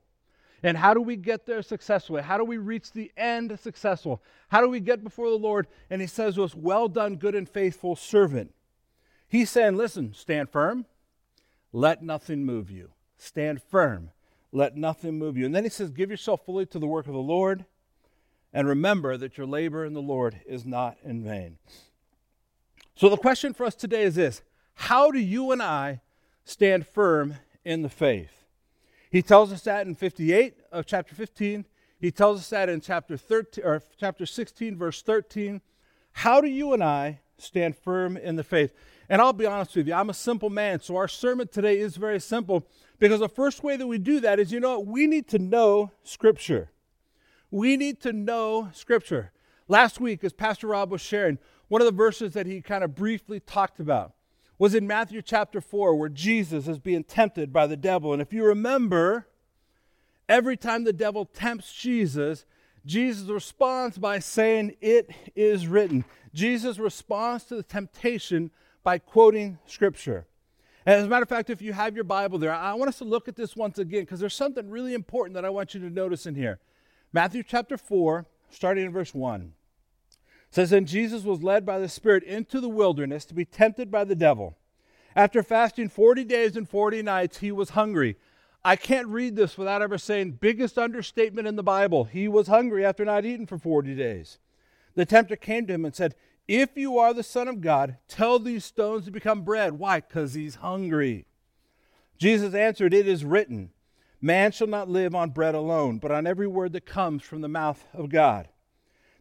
And 0.61 0.77
how 0.77 0.93
do 0.93 1.01
we 1.01 1.15
get 1.15 1.45
there 1.45 1.61
successfully? 1.61 2.21
How 2.21 2.37
do 2.37 2.43
we 2.43 2.57
reach 2.57 2.91
the 2.91 3.11
end 3.15 3.57
successful? 3.59 4.21
How 4.49 4.61
do 4.61 4.69
we 4.69 4.79
get 4.79 5.03
before 5.03 5.29
the 5.29 5.37
Lord? 5.37 5.67
And 5.89 6.01
He 6.01 6.07
says 6.07 6.35
to 6.35 6.43
us, 6.43 6.53
Well 6.53 6.87
done, 6.87 7.15
good 7.15 7.35
and 7.35 7.47
faithful 7.47 7.95
servant. 7.95 8.51
He's 9.29 9.49
saying, 9.49 9.77
Listen, 9.77 10.13
stand 10.13 10.49
firm. 10.49 10.85
Let 11.71 12.03
nothing 12.03 12.43
move 12.43 12.69
you. 12.69 12.89
Stand 13.17 13.61
firm. 13.61 14.09
Let 14.51 14.75
nothing 14.75 15.19
move 15.19 15.37
you. 15.37 15.45
And 15.45 15.55
then 15.55 15.63
He 15.63 15.69
says, 15.69 15.91
Give 15.91 16.09
yourself 16.09 16.45
fully 16.45 16.65
to 16.65 16.79
the 16.79 16.87
work 16.87 17.07
of 17.07 17.13
the 17.13 17.19
Lord. 17.19 17.65
And 18.51 18.67
remember 18.67 19.15
that 19.15 19.37
your 19.37 19.45
labor 19.45 19.85
in 19.85 19.93
the 19.93 20.01
Lord 20.01 20.41
is 20.47 20.65
not 20.65 20.97
in 21.03 21.23
vain. 21.23 21.57
So, 22.95 23.07
the 23.07 23.17
question 23.17 23.53
for 23.53 23.65
us 23.65 23.75
today 23.75 24.03
is 24.03 24.15
this 24.15 24.41
How 24.73 25.11
do 25.11 25.19
you 25.19 25.51
and 25.51 25.61
I 25.61 26.01
stand 26.43 26.87
firm 26.87 27.35
in 27.63 27.83
the 27.83 27.89
faith? 27.89 28.43
He 29.11 29.21
tells 29.21 29.51
us 29.51 29.61
that 29.63 29.87
in 29.87 29.95
58 29.95 30.55
of 30.71 30.85
chapter 30.85 31.15
15. 31.15 31.65
He 31.99 32.11
tells 32.11 32.39
us 32.39 32.49
that 32.49 32.69
in 32.69 32.79
chapter 32.81 33.17
13 33.17 33.63
or 33.63 33.83
chapter 33.99 34.25
16 34.25 34.77
verse 34.77 35.01
13. 35.01 35.61
How 36.13 36.41
do 36.41 36.47
you 36.47 36.73
and 36.73 36.83
I 36.83 37.19
stand 37.37 37.75
firm 37.75 38.17
in 38.17 38.35
the 38.35 38.43
faith? 38.43 38.73
And 39.09 39.21
I'll 39.21 39.33
be 39.33 39.45
honest 39.45 39.75
with 39.75 39.87
you, 39.87 39.93
I'm 39.93 40.11
a 40.11 40.13
simple 40.13 40.49
man, 40.49 40.81
so 40.81 40.95
our 40.95 41.07
sermon 41.07 41.47
today 41.47 41.79
is 41.79 41.97
very 41.97 42.19
simple 42.19 42.67
because 42.99 43.19
the 43.19 43.29
first 43.29 43.63
way 43.63 43.75
that 43.75 43.87
we 43.87 43.97
do 43.97 44.19
that 44.19 44.39
is 44.39 44.51
you 44.51 44.59
know 44.59 44.79
what? 44.79 44.87
We 44.87 45.07
need 45.07 45.27
to 45.29 45.39
know 45.39 45.91
scripture. 46.03 46.69
We 47.51 47.77
need 47.77 48.01
to 48.01 48.13
know 48.13 48.69
Scripture. 48.73 49.31
Last 49.67 49.99
week, 49.99 50.23
as 50.23 50.33
Pastor 50.33 50.67
Rob 50.67 50.91
was 50.91 51.01
sharing, 51.01 51.39
one 51.67 51.81
of 51.81 51.85
the 51.85 51.91
verses 51.91 52.33
that 52.33 52.45
he 52.45 52.61
kind 52.61 52.83
of 52.83 52.95
briefly 52.95 53.39
talked 53.39 53.79
about 53.79 54.13
was 54.57 54.75
in 54.75 54.85
Matthew 54.85 55.21
chapter 55.21 55.61
4, 55.61 55.95
where 55.95 56.09
Jesus 56.09 56.67
is 56.67 56.79
being 56.79 57.03
tempted 57.03 57.53
by 57.53 57.65
the 57.65 57.77
devil. 57.77 58.13
And 58.13 58.21
if 58.21 58.33
you 58.33 58.43
remember, 58.43 59.27
every 60.27 60.57
time 60.57 60.83
the 60.83 60.93
devil 60.93 61.25
tempts 61.25 61.73
Jesus, 61.73 62.45
Jesus 62.85 63.29
responds 63.29 63.97
by 63.97 64.19
saying, 64.19 64.75
It 64.81 65.09
is 65.35 65.65
written. 65.65 66.05
Jesus 66.33 66.77
responds 66.77 67.45
to 67.45 67.55
the 67.55 67.63
temptation 67.63 68.51
by 68.89 68.97
quoting 68.97 69.59
Scripture. 69.67 70.25
And 70.83 70.95
as 70.95 71.05
a 71.05 71.07
matter 71.07 71.21
of 71.21 71.29
fact, 71.29 71.51
if 71.51 71.61
you 71.61 71.73
have 71.73 71.93
your 71.93 72.03
Bible 72.03 72.39
there, 72.39 72.51
I 72.51 72.73
want 72.73 72.89
us 72.89 72.97
to 72.97 73.03
look 73.03 73.27
at 73.27 73.35
this 73.35 73.55
once 73.55 73.77
again 73.77 74.01
because 74.01 74.19
there's 74.19 74.33
something 74.33 74.67
really 74.67 74.95
important 74.95 75.35
that 75.35 75.45
I 75.45 75.51
want 75.51 75.75
you 75.75 75.79
to 75.81 75.91
notice 75.91 76.25
in 76.25 76.33
here. 76.33 76.57
Matthew 77.13 77.43
chapter 77.43 77.77
4, 77.77 78.25
starting 78.49 78.87
in 78.87 78.91
verse 78.91 79.13
1. 79.13 79.53
says, 80.49 80.71
And 80.71 80.87
Jesus 80.87 81.21
was 81.21 81.43
led 81.43 81.67
by 81.67 81.77
the 81.77 81.87
Spirit 81.87 82.23
into 82.23 82.59
the 82.59 82.67
wilderness 82.67 83.25
to 83.25 83.35
be 83.35 83.45
tempted 83.45 83.91
by 83.91 84.05
the 84.05 84.15
devil. 84.15 84.57
After 85.15 85.43
fasting 85.43 85.89
40 85.89 86.23
days 86.23 86.57
and 86.57 86.67
40 86.67 87.03
nights, 87.03 87.37
he 87.37 87.51
was 87.51 87.69
hungry. 87.69 88.17
I 88.65 88.75
can't 88.75 89.07
read 89.07 89.35
this 89.35 89.55
without 89.55 89.83
ever 89.83 89.99
saying, 89.99 90.39
biggest 90.41 90.79
understatement 90.79 91.47
in 91.47 91.57
the 91.57 91.61
Bible. 91.61 92.05
He 92.05 92.27
was 92.27 92.47
hungry 92.47 92.83
after 92.83 93.05
not 93.05 93.23
eating 93.23 93.45
for 93.45 93.59
40 93.59 93.93
days. 93.93 94.39
The 94.95 95.05
tempter 95.05 95.35
came 95.35 95.67
to 95.67 95.73
him 95.73 95.85
and 95.85 95.95
said, 95.95 96.15
If 96.49 96.75
you 96.75 96.97
are 96.97 97.13
the 97.13 97.21
Son 97.21 97.47
of 97.47 97.61
God, 97.61 97.97
tell 98.07 98.39
these 98.39 98.65
stones 98.65 99.05
to 99.05 99.11
become 99.11 99.43
bread. 99.43 99.73
Why? 99.73 99.99
Because 99.99 100.33
he's 100.33 100.55
hungry. 100.55 101.27
Jesus 102.17 102.55
answered, 102.55 102.91
It 102.91 103.07
is 103.07 103.23
written, 103.23 103.69
Man 104.19 104.51
shall 104.51 104.65
not 104.65 104.89
live 104.89 105.13
on 105.13 105.29
bread 105.29 105.53
alone, 105.53 105.99
but 105.99 106.09
on 106.09 106.25
every 106.25 106.47
word 106.47 106.73
that 106.73 106.87
comes 106.87 107.21
from 107.21 107.41
the 107.41 107.47
mouth 107.47 107.85
of 107.93 108.09
God. 108.09 108.47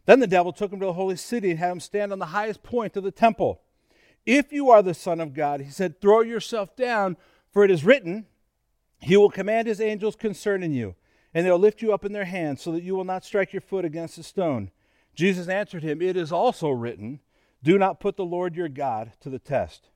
Then 0.07 0.21
the 0.21 0.25
devil 0.25 0.51
took 0.51 0.73
him 0.73 0.79
to 0.79 0.87
the 0.87 0.93
holy 0.93 1.17
city 1.17 1.51
and 1.51 1.59
had 1.59 1.73
him 1.73 1.79
stand 1.79 2.11
on 2.11 2.17
the 2.17 2.25
highest 2.25 2.63
point 2.63 2.97
of 2.97 3.03
the 3.03 3.11
temple. 3.11 3.61
If 4.25 4.51
you 4.51 4.71
are 4.71 4.81
the 4.81 4.95
Son 4.95 5.19
of 5.19 5.35
God, 5.35 5.61
he 5.61 5.69
said, 5.69 6.01
throw 6.01 6.21
yourself 6.21 6.75
down, 6.75 7.15
for 7.53 7.63
it 7.63 7.69
is 7.69 7.85
written, 7.85 8.25
He 9.01 9.15
will 9.15 9.29
command 9.29 9.67
His 9.67 9.79
angels 9.79 10.15
concerning 10.15 10.73
you, 10.73 10.95
and 11.31 11.45
they'll 11.45 11.59
lift 11.59 11.83
you 11.83 11.93
up 11.93 12.03
in 12.03 12.11
their 12.11 12.25
hands, 12.25 12.63
so 12.63 12.71
that 12.71 12.81
you 12.81 12.95
will 12.95 13.05
not 13.05 13.23
strike 13.23 13.53
your 13.53 13.61
foot 13.61 13.85
against 13.85 14.17
a 14.17 14.23
stone. 14.23 14.71
Jesus 15.15 15.47
answered 15.47 15.83
him, 15.83 16.01
It 16.01 16.15
is 16.15 16.31
also 16.31 16.69
written, 16.69 17.19
Do 17.63 17.77
not 17.77 17.99
put 17.99 18.15
the 18.15 18.25
Lord 18.25 18.55
your 18.55 18.69
God 18.69 19.13
to 19.21 19.29
the 19.29 19.39
test. 19.39 19.89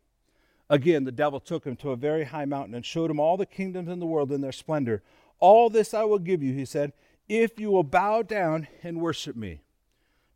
Again, 0.69 1.03
the 1.03 1.11
devil 1.11 1.39
took 1.39 1.65
him 1.65 1.75
to 1.77 1.91
a 1.91 1.95
very 1.95 2.25
high 2.25 2.45
mountain 2.45 2.73
and 2.73 2.85
showed 2.85 3.11
him 3.11 3.19
all 3.19 3.37
the 3.37 3.45
kingdoms 3.45 3.89
in 3.89 3.99
the 3.99 4.05
world 4.05 4.31
in 4.31 4.41
their 4.41 4.51
splendor. 4.51 5.03
All 5.39 5.69
this 5.69 5.93
I 5.93 6.03
will 6.03 6.19
give 6.19 6.41
you, 6.41 6.53
he 6.53 6.65
said, 6.65 6.93
if 7.29 7.59
you 7.59 7.71
will 7.71 7.83
bow 7.83 8.21
down 8.21 8.67
and 8.81 8.99
worship 8.99 9.35
me. 9.35 9.61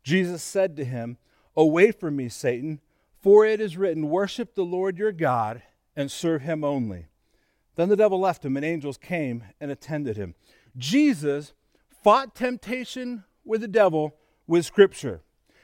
Jesus 0.02 0.42
said 0.42 0.76
to 0.76 0.84
him, 0.84 1.18
Away 1.56 1.92
from 1.92 2.16
me, 2.16 2.28
Satan, 2.28 2.80
for 3.20 3.44
it 3.44 3.60
is 3.60 3.76
written, 3.76 4.08
Worship 4.08 4.54
the 4.54 4.64
Lord 4.64 4.96
your 4.96 5.12
God 5.12 5.62
and 5.96 6.10
serve 6.10 6.42
him 6.42 6.64
only. 6.64 7.06
Then 7.74 7.88
the 7.88 7.96
devil 7.96 8.18
left 8.18 8.44
him, 8.44 8.56
and 8.56 8.64
angels 8.64 8.96
came 8.96 9.44
and 9.60 9.70
attended 9.70 10.16
him. 10.16 10.34
Jesus 10.76 11.52
fought 12.02 12.34
temptation 12.34 13.24
with 13.44 13.60
the 13.60 13.68
devil 13.68 14.14
with 14.48 14.66
Scripture. 14.66 15.20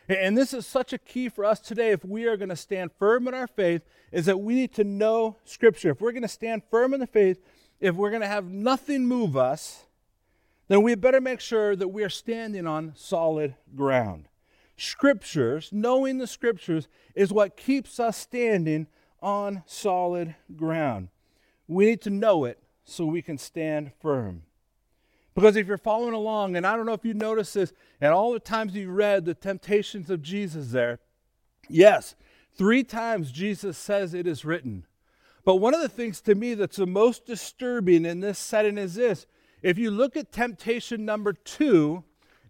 And 0.08 0.36
this 0.36 0.52
is 0.52 0.66
such 0.66 0.92
a 0.92 0.98
key 0.98 1.28
for 1.28 1.44
us 1.44 1.58
today 1.58 1.90
if 1.90 2.04
we 2.04 2.26
are 2.26 2.36
going 2.36 2.50
to 2.50 2.56
stand 2.56 2.92
firm 2.98 3.26
in 3.26 3.34
our 3.34 3.46
faith, 3.48 3.82
is 4.12 4.26
that 4.26 4.38
we 4.38 4.54
need 4.54 4.72
to 4.74 4.84
know 4.84 5.36
Scripture. 5.44 5.90
If 5.90 6.00
we're 6.00 6.12
going 6.12 6.22
to 6.22 6.28
stand 6.28 6.62
firm 6.70 6.94
in 6.94 7.00
the 7.00 7.06
faith, 7.06 7.42
if 7.80 7.96
we're 7.96 8.10
going 8.10 8.22
to 8.22 8.28
have 8.28 8.44
nothing 8.44 9.06
move 9.06 9.36
us, 9.36 9.86
then 10.68 10.82
we 10.82 10.94
better 10.94 11.20
make 11.20 11.40
sure 11.40 11.74
that 11.74 11.88
we 11.88 12.04
are 12.04 12.10
standing 12.10 12.66
on 12.66 12.92
solid 12.96 13.54
ground. 13.74 14.28
Scriptures, 14.76 15.70
knowing 15.72 16.18
the 16.18 16.26
Scriptures, 16.26 16.88
is 17.14 17.32
what 17.32 17.56
keeps 17.56 17.98
us 17.98 18.16
standing 18.16 18.86
on 19.22 19.62
solid 19.66 20.34
ground. 20.54 21.08
We 21.66 21.86
need 21.86 22.02
to 22.02 22.10
know 22.10 22.44
it 22.44 22.58
so 22.84 23.06
we 23.06 23.22
can 23.22 23.38
stand 23.38 23.92
firm. 24.00 24.42
Because 25.34 25.56
if 25.56 25.66
you're 25.66 25.78
following 25.78 26.14
along, 26.14 26.56
and 26.56 26.66
I 26.66 26.76
don't 26.76 26.86
know 26.86 26.92
if 26.92 27.04
you 27.04 27.14
noticed 27.14 27.54
this, 27.54 27.72
and 28.00 28.12
all 28.12 28.32
the 28.32 28.38
times 28.38 28.74
you 28.74 28.90
read 28.90 29.24
the 29.24 29.34
temptations 29.34 30.08
of 30.08 30.22
Jesus 30.22 30.68
there, 30.68 31.00
yes, 31.68 32.14
three 32.56 32.84
times 32.84 33.32
Jesus 33.32 33.76
says 33.76 34.14
it 34.14 34.26
is 34.26 34.44
written. 34.44 34.86
But 35.44 35.56
one 35.56 35.74
of 35.74 35.80
the 35.80 35.88
things 35.88 36.20
to 36.22 36.34
me 36.34 36.54
that's 36.54 36.76
the 36.76 36.86
most 36.86 37.26
disturbing 37.26 38.04
in 38.06 38.20
this 38.20 38.38
setting 38.38 38.78
is 38.78 38.94
this. 38.94 39.26
If 39.62 39.76
you 39.78 39.90
look 39.90 40.16
at 40.16 40.32
temptation 40.32 41.04
number 41.04 41.32
two, 41.32 42.04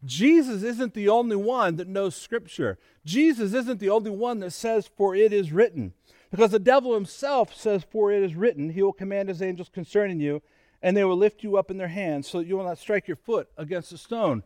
Jesus 0.04 0.62
isn't 0.62 0.94
the 0.94 1.08
only 1.08 1.36
one 1.36 1.76
that 1.76 1.88
knows 1.88 2.14
Scripture. 2.14 2.78
Jesus 3.04 3.54
isn't 3.54 3.80
the 3.80 3.88
only 3.88 4.10
one 4.10 4.40
that 4.40 4.52
says, 4.52 4.90
For 4.96 5.14
it 5.14 5.32
is 5.32 5.52
written. 5.52 5.94
Because 6.30 6.50
the 6.50 6.58
devil 6.58 6.94
himself 6.94 7.54
says, 7.54 7.84
For 7.90 8.12
it 8.12 8.22
is 8.22 8.34
written, 8.34 8.70
He 8.70 8.82
will 8.82 8.92
command 8.92 9.28
His 9.28 9.40
angels 9.40 9.70
concerning 9.72 10.20
you, 10.20 10.42
and 10.84 10.94
they 10.94 11.02
will 11.02 11.16
lift 11.16 11.42
you 11.42 11.56
up 11.56 11.70
in 11.70 11.78
their 11.78 11.88
hands 11.88 12.28
so 12.28 12.38
that 12.38 12.46
you 12.46 12.58
will 12.58 12.64
not 12.64 12.76
strike 12.76 13.08
your 13.08 13.16
foot 13.16 13.48
against 13.56 13.90
a 13.90 13.96
stone. 13.96 14.42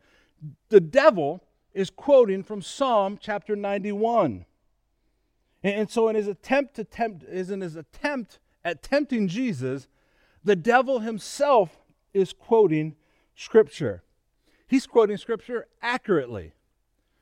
The 0.68 0.80
devil 0.80 1.42
is 1.74 1.90
quoting 1.90 2.44
from 2.44 2.62
Psalm 2.62 3.18
chapter 3.20 3.56
91. 3.56 4.46
And 5.64 5.90
so 5.90 6.08
in 6.08 6.14
his 6.14 6.28
attempt 6.28 6.76
to 6.76 6.84
tempt 6.84 7.24
is 7.24 7.50
in 7.50 7.60
his 7.60 7.74
attempt 7.74 8.38
at 8.64 8.84
tempting 8.84 9.26
Jesus, 9.26 9.88
the 10.44 10.54
devil 10.54 11.00
himself 11.00 11.80
is 12.14 12.32
quoting 12.32 12.94
scripture. 13.34 14.04
He's 14.68 14.86
quoting 14.86 15.16
scripture 15.16 15.66
accurately. 15.82 16.52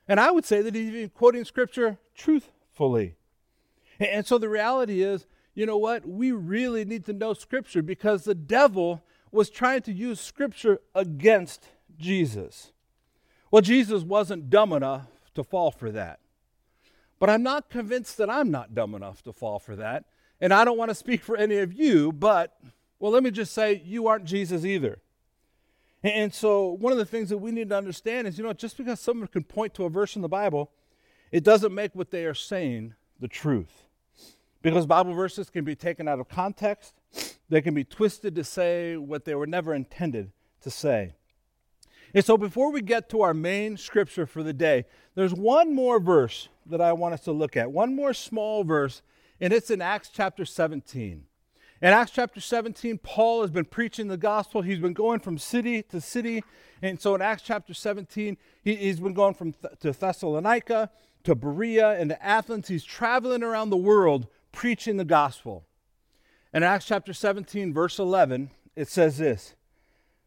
And 0.07 0.21
I 0.21 0.31
would 0.31 0.45
say 0.45 0.61
that 0.61 0.75
he's 0.75 0.89
even 0.89 1.09
quoting 1.09 1.47
scripture 1.47 1.97
truthfully. 2.15 3.15
And 3.99 4.27
so 4.27 4.37
the 4.37 4.51
reality 4.51 5.03
is 5.03 5.27
you 5.57 5.65
know 5.65 5.79
what? 5.79 6.07
We 6.07 6.33
really 6.33 6.85
need 6.85 7.07
to 7.07 7.15
know 7.15 7.33
Scripture 7.33 7.83
because 7.83 8.25
the 8.25 8.35
devil 8.35 9.03
was 9.33 9.49
trying 9.49 9.81
to 9.83 9.93
use 9.93 10.21
Scripture 10.21 10.81
against 10.95 11.67
Jesus. 11.99 12.73
Well, 13.51 13.63
Jesus 13.63 14.03
wasn't 14.03 14.51
dumb 14.51 14.75
enough 14.75 15.07
to 15.35 15.43
fall 15.43 15.71
for 15.71 15.91
that. 15.91 16.21
But 17.19 17.31
I'm 17.31 17.43
not 17.43 17.71
convinced 17.71 18.19
that 18.19 18.29
I'm 18.29 18.51
not 18.51 18.75
dumb 18.75 18.95
enough 18.95 19.23
to 19.23 19.33
fall 19.33 19.59
for 19.59 19.75
that. 19.77 20.05
And 20.43 20.53
I 20.53 20.63
don't 20.67 20.77
want 20.77 20.91
to 20.91 20.95
speak 20.95 21.23
for 21.23 21.39
any 21.39 21.57
of 21.57 21.73
you, 21.73 22.13
but, 22.13 22.59
well, 22.99 23.11
let 23.11 23.23
me 23.23 23.31
just 23.31 23.55
say, 23.55 23.81
you 23.83 24.07
aren't 24.09 24.27
Jesus 24.27 24.63
either. 24.67 24.99
And 26.03 26.35
so, 26.35 26.69
one 26.69 26.93
of 26.93 26.99
the 26.99 27.07
things 27.07 27.31
that 27.31 27.39
we 27.39 27.51
need 27.51 27.71
to 27.71 27.77
understand 27.79 28.29
is, 28.29 28.37
you 28.37 28.45
know, 28.45 28.53
just 28.53 28.77
because 28.77 29.01
someone 29.01 29.29
can 29.29 29.43
point 29.43 29.73
to 29.75 29.85
a 29.85 29.89
verse 29.89 30.17
in 30.17 30.21
the 30.21 30.29
Bible, 30.29 30.71
it 31.33 31.43
doesn't 31.43 31.75
make 31.75 31.95
what 31.95 32.11
they 32.11 32.27
are 32.27 32.35
saying 32.35 32.95
the 33.19 33.29
truth. 33.29 33.87
Because 34.67 34.85
Bible 34.85 35.15
verses 35.15 35.49
can 35.49 35.65
be 35.65 35.77
taken 35.77 36.09
out 36.09 36.19
of 36.19 36.29
context, 36.29 36.95
they 37.49 37.63
can 37.63 37.73
be 37.73 37.85
twisted 37.85 38.35
to 38.35 38.43
say 38.43 38.97
what 38.97 39.25
they 39.25 39.37
were 39.37 39.47
never 39.47 39.73
intended 39.73 40.33
to 40.63 40.71
say. 40.73 41.15
And 42.13 42.25
so, 42.25 42.37
before 42.37 42.73
we 42.73 42.83
get 42.83 43.09
to 43.11 43.23
our 43.23 43.33
main 43.33 43.77
scripture 43.77 44.27
for 44.27 44.43
the 44.43 44.53
day, 44.53 44.87
there's 45.15 45.33
one 45.33 45.73
more 45.73 46.01
verse 46.01 46.49
that 46.69 46.81
I 46.81 46.95
want 46.95 47.15
us 47.15 47.21
to 47.21 47.33
look 47.33 47.57
at, 47.57 47.71
one 47.71 47.95
more 47.95 48.13
small 48.13 48.65
verse, 48.65 49.03
and 49.41 49.53
it's 49.53 49.71
in 49.71 49.81
Acts 49.81 50.11
chapter 50.13 50.45
17. 50.45 51.27
In 51.81 51.89
Acts 51.89 52.11
chapter 52.11 52.41
17, 52.41 52.99
Paul 52.99 53.43
has 53.43 53.53
been 53.53 53.67
preaching 53.67 54.09
the 54.09 54.17
gospel. 54.17 54.63
He's 54.63 54.81
been 54.81 54.95
going 54.95 55.21
from 55.21 55.39
city 55.39 55.81
to 55.85 56.01
city. 56.01 56.43
And 56.83 57.01
so 57.01 57.15
in 57.15 57.23
Acts 57.23 57.43
chapter 57.43 57.73
17, 57.73 58.37
he, 58.65 58.89
has 58.89 58.99
been 58.99 59.15
going 59.15 59.35
from 59.35 59.53
th- 59.53 59.79
to 59.79 59.93
Thessalonica 59.93 60.91
to 61.23 61.37
Berea 61.37 62.01
and 62.01 62.11
to 62.11 62.25
Athens. 62.25 62.67
He's 62.67 62.85
traveling 62.85 63.45
around 63.45 63.71
the 63.71 63.77
world 63.77 64.27
preaching 64.57 64.97
the 64.97 65.05
gospel. 65.05 65.67
In 66.53 66.63
Acts 66.63 66.87
chapter 66.87 67.13
17, 67.13 67.75
verse 67.75 67.99
11, 67.99 68.51
it 68.75 68.89
says 68.89 69.19
this. 69.19 69.55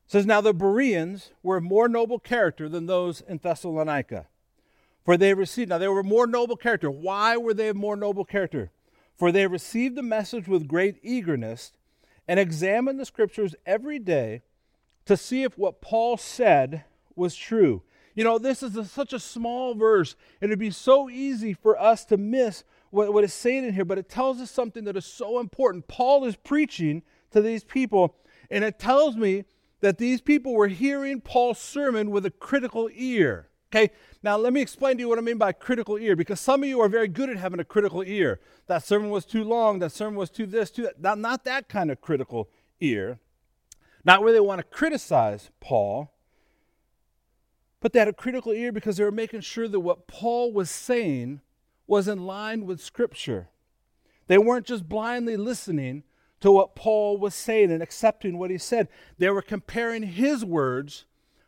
It 0.05 0.11
says, 0.11 0.25
Now 0.27 0.39
the 0.39 0.53
Bereans 0.53 1.31
were 1.41 1.57
of 1.57 1.63
more 1.63 1.89
noble 1.89 2.19
character 2.19 2.69
than 2.69 2.85
those 2.85 3.21
in 3.21 3.39
Thessalonica. 3.39 4.27
For 5.03 5.17
they 5.17 5.33
received, 5.33 5.69
now 5.69 5.79
they 5.79 5.87
were 5.87 6.03
more 6.03 6.27
noble 6.27 6.55
character. 6.55 6.91
Why 6.91 7.37
were 7.37 7.55
they 7.55 7.69
of 7.69 7.75
more 7.75 7.95
noble 7.95 8.23
character? 8.23 8.71
For 9.17 9.31
they 9.31 9.47
received 9.47 9.95
the 9.95 10.03
message 10.03 10.47
with 10.47 10.67
great 10.67 10.99
eagerness 11.01 11.73
and 12.27 12.39
examined 12.39 12.99
the 12.99 13.05
scriptures 13.05 13.55
every 13.65 13.97
day 13.97 14.43
to 15.05 15.17
see 15.17 15.41
if 15.41 15.57
what 15.57 15.81
Paul 15.81 16.17
said 16.17 16.83
was 17.15 17.35
true. 17.35 17.81
You 18.13 18.23
know, 18.23 18.37
this 18.37 18.61
is 18.61 18.75
a, 18.75 18.85
such 18.85 19.13
a 19.13 19.19
small 19.19 19.73
verse, 19.73 20.15
and 20.39 20.49
it'd 20.49 20.59
be 20.59 20.69
so 20.69 21.09
easy 21.09 21.53
for 21.53 21.79
us 21.81 22.05
to 22.05 22.17
miss 22.17 22.63
what, 22.91 23.13
what 23.13 23.23
it's 23.23 23.33
saying 23.33 23.65
in 23.65 23.73
here, 23.73 23.85
but 23.85 23.97
it 23.97 24.09
tells 24.09 24.39
us 24.39 24.51
something 24.51 24.83
that 24.85 24.97
is 24.97 25.05
so 25.05 25.39
important. 25.39 25.87
Paul 25.87 26.25
is 26.25 26.35
preaching 26.35 27.03
to 27.31 27.41
these 27.41 27.63
people, 27.63 28.15
and 28.49 28.63
it 28.63 28.79
tells 28.79 29.15
me 29.15 29.45
that 29.81 29.97
these 29.97 30.21
people 30.21 30.53
were 30.53 30.67
hearing 30.67 31.21
Paul's 31.21 31.59
sermon 31.59 32.11
with 32.11 32.25
a 32.25 32.31
critical 32.31 32.89
ear. 32.93 33.47
Okay, 33.71 33.91
now 34.23 34.35
let 34.35 34.51
me 34.51 34.61
explain 34.61 34.97
to 34.97 35.01
you 35.01 35.09
what 35.09 35.19
I 35.19 35.21
mean 35.21 35.37
by 35.37 35.51
critical 35.51 35.97
ear, 35.97 36.15
because 36.15 36.39
some 36.39 36.63
of 36.63 36.69
you 36.69 36.81
are 36.81 36.89
very 36.89 37.07
good 37.07 37.29
at 37.29 37.37
having 37.37 37.59
a 37.59 37.63
critical 37.63 38.01
ear. 38.01 38.39
That 38.65 38.83
sermon 38.83 39.11
was 39.11 39.25
too 39.25 39.43
long, 39.43 39.79
that 39.79 39.91
sermon 39.91 40.15
was 40.15 40.31
too 40.31 40.47
this, 40.47 40.71
too 40.71 40.83
that. 40.83 40.99
Not, 40.99 41.19
not 41.19 41.43
that 41.45 41.69
kind 41.69 41.91
of 41.91 42.01
critical 42.01 42.49
ear. 42.79 43.19
Not 44.03 44.23
where 44.23 44.33
they 44.33 44.39
want 44.39 44.59
to 44.59 44.63
criticize 44.63 45.51
Paul, 45.59 46.11
but 47.79 47.93
they 47.93 47.99
had 47.99 48.07
a 48.07 48.13
critical 48.13 48.51
ear 48.51 48.71
because 48.71 48.97
they 48.97 49.03
were 49.03 49.11
making 49.11 49.41
sure 49.41 49.67
that 49.67 49.79
what 49.79 50.07
Paul 50.07 50.51
was 50.51 50.69
saying 50.71 51.41
was 51.89 52.07
in 52.07 52.25
line 52.25 52.65
with 52.65 52.79
Scripture. 52.79 53.49
They 54.27 54.37
weren't 54.37 54.67
just 54.67 54.87
blindly 54.87 55.35
listening 55.35 56.03
to 56.39 56.51
what 56.51 56.75
Paul 56.75 57.17
was 57.17 57.33
saying 57.33 57.71
and 57.71 57.81
accepting 57.81 58.37
what 58.37 58.51
he 58.51 58.57
said. 58.57 58.87
They 59.17 59.29
were 59.29 59.41
comparing 59.41 60.03
his 60.03 60.45
words 60.45 61.05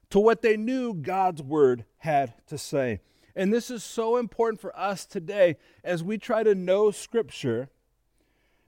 to 0.09 0.19
what 0.19 0.41
they 0.41 0.57
knew 0.57 0.93
God's 0.93 1.43
word 1.43 1.85
had 1.99 2.33
to 2.47 2.57
say. 2.57 3.01
And 3.35 3.53
this 3.53 3.69
is 3.69 3.83
so 3.83 4.17
important 4.17 4.59
for 4.59 4.77
us 4.77 5.05
today 5.05 5.57
as 5.83 6.03
we 6.03 6.17
try 6.17 6.43
to 6.43 6.55
know 6.55 6.91
Scripture 6.91 7.69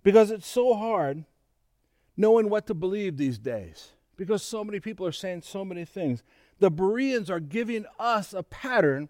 because 0.03 0.32
it's 0.32 0.48
so 0.48 0.75
hard 0.75 1.25
knowing 2.15 2.50
what 2.50 2.68
to 2.68 2.74
believe 2.74 3.18
these 3.18 3.39
days 3.39 3.94
because 4.15 4.44
so 4.44 4.63
many 4.63 4.80
people 4.80 5.06
are 5.06 5.12
saying 5.12 5.42
so 5.42 5.65
many 5.65 5.86
things. 5.86 6.24
The 6.60 6.70
Bereans 6.70 7.30
are 7.30 7.39
giving 7.39 7.86
us 8.00 8.32
a 8.32 8.44
pattern 8.44 9.10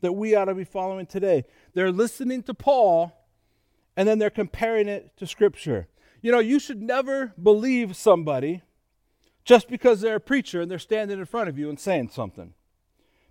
that 0.00 0.12
we 0.12 0.34
ought 0.34 0.46
to 0.46 0.54
be 0.54 0.64
following 0.64 1.06
today. 1.06 1.44
They're 1.74 1.92
listening 1.92 2.42
to 2.44 2.54
Paul 2.54 3.12
and 3.96 4.06
then 4.06 4.18
they're 4.18 4.30
comparing 4.30 4.88
it 4.88 5.16
to 5.16 5.26
Scripture. 5.26 5.88
You 6.20 6.32
know, 6.32 6.38
you 6.38 6.58
should 6.58 6.82
never 6.82 7.32
believe 7.42 7.96
somebody 7.96 8.62
just 9.44 9.68
because 9.68 10.00
they're 10.00 10.16
a 10.16 10.20
preacher 10.20 10.60
and 10.60 10.70
they're 10.70 10.78
standing 10.78 11.18
in 11.18 11.24
front 11.24 11.48
of 11.48 11.58
you 11.58 11.68
and 11.68 11.78
saying 11.78 12.10
something. 12.10 12.52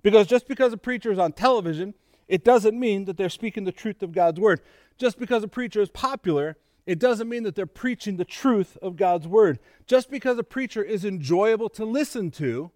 Because 0.01 0.27
just 0.27 0.47
because 0.47 0.71
a 0.73 0.77
preacher 0.77 1.11
is 1.11 1.19
on 1.19 1.33
television, 1.33 1.93
it 2.27 2.43
doesn't 2.43 2.79
mean 2.79 3.05
that 3.05 3.17
they're 3.17 3.29
speaking 3.29 3.65
the 3.65 3.71
truth 3.71 4.01
of 4.01 4.11
God's 4.11 4.39
word. 4.39 4.61
Just 4.97 5.19
because 5.19 5.43
a 5.43 5.47
preacher 5.47 5.81
is 5.81 5.89
popular, 5.89 6.57
it 6.85 6.99
doesn't 6.99 7.29
mean 7.29 7.43
that 7.43 7.55
they're 7.55 7.65
preaching 7.65 8.17
the 8.17 8.25
truth 8.25 8.77
of 8.81 8.95
God's 8.95 9.27
word. 9.27 9.59
Just 9.87 10.09
because 10.09 10.37
a 10.37 10.43
preacher 10.43 10.83
is 10.83 11.03
enjoyable 11.03 11.69
to 11.69 11.85
listen 11.85 12.31
to, 12.31 12.71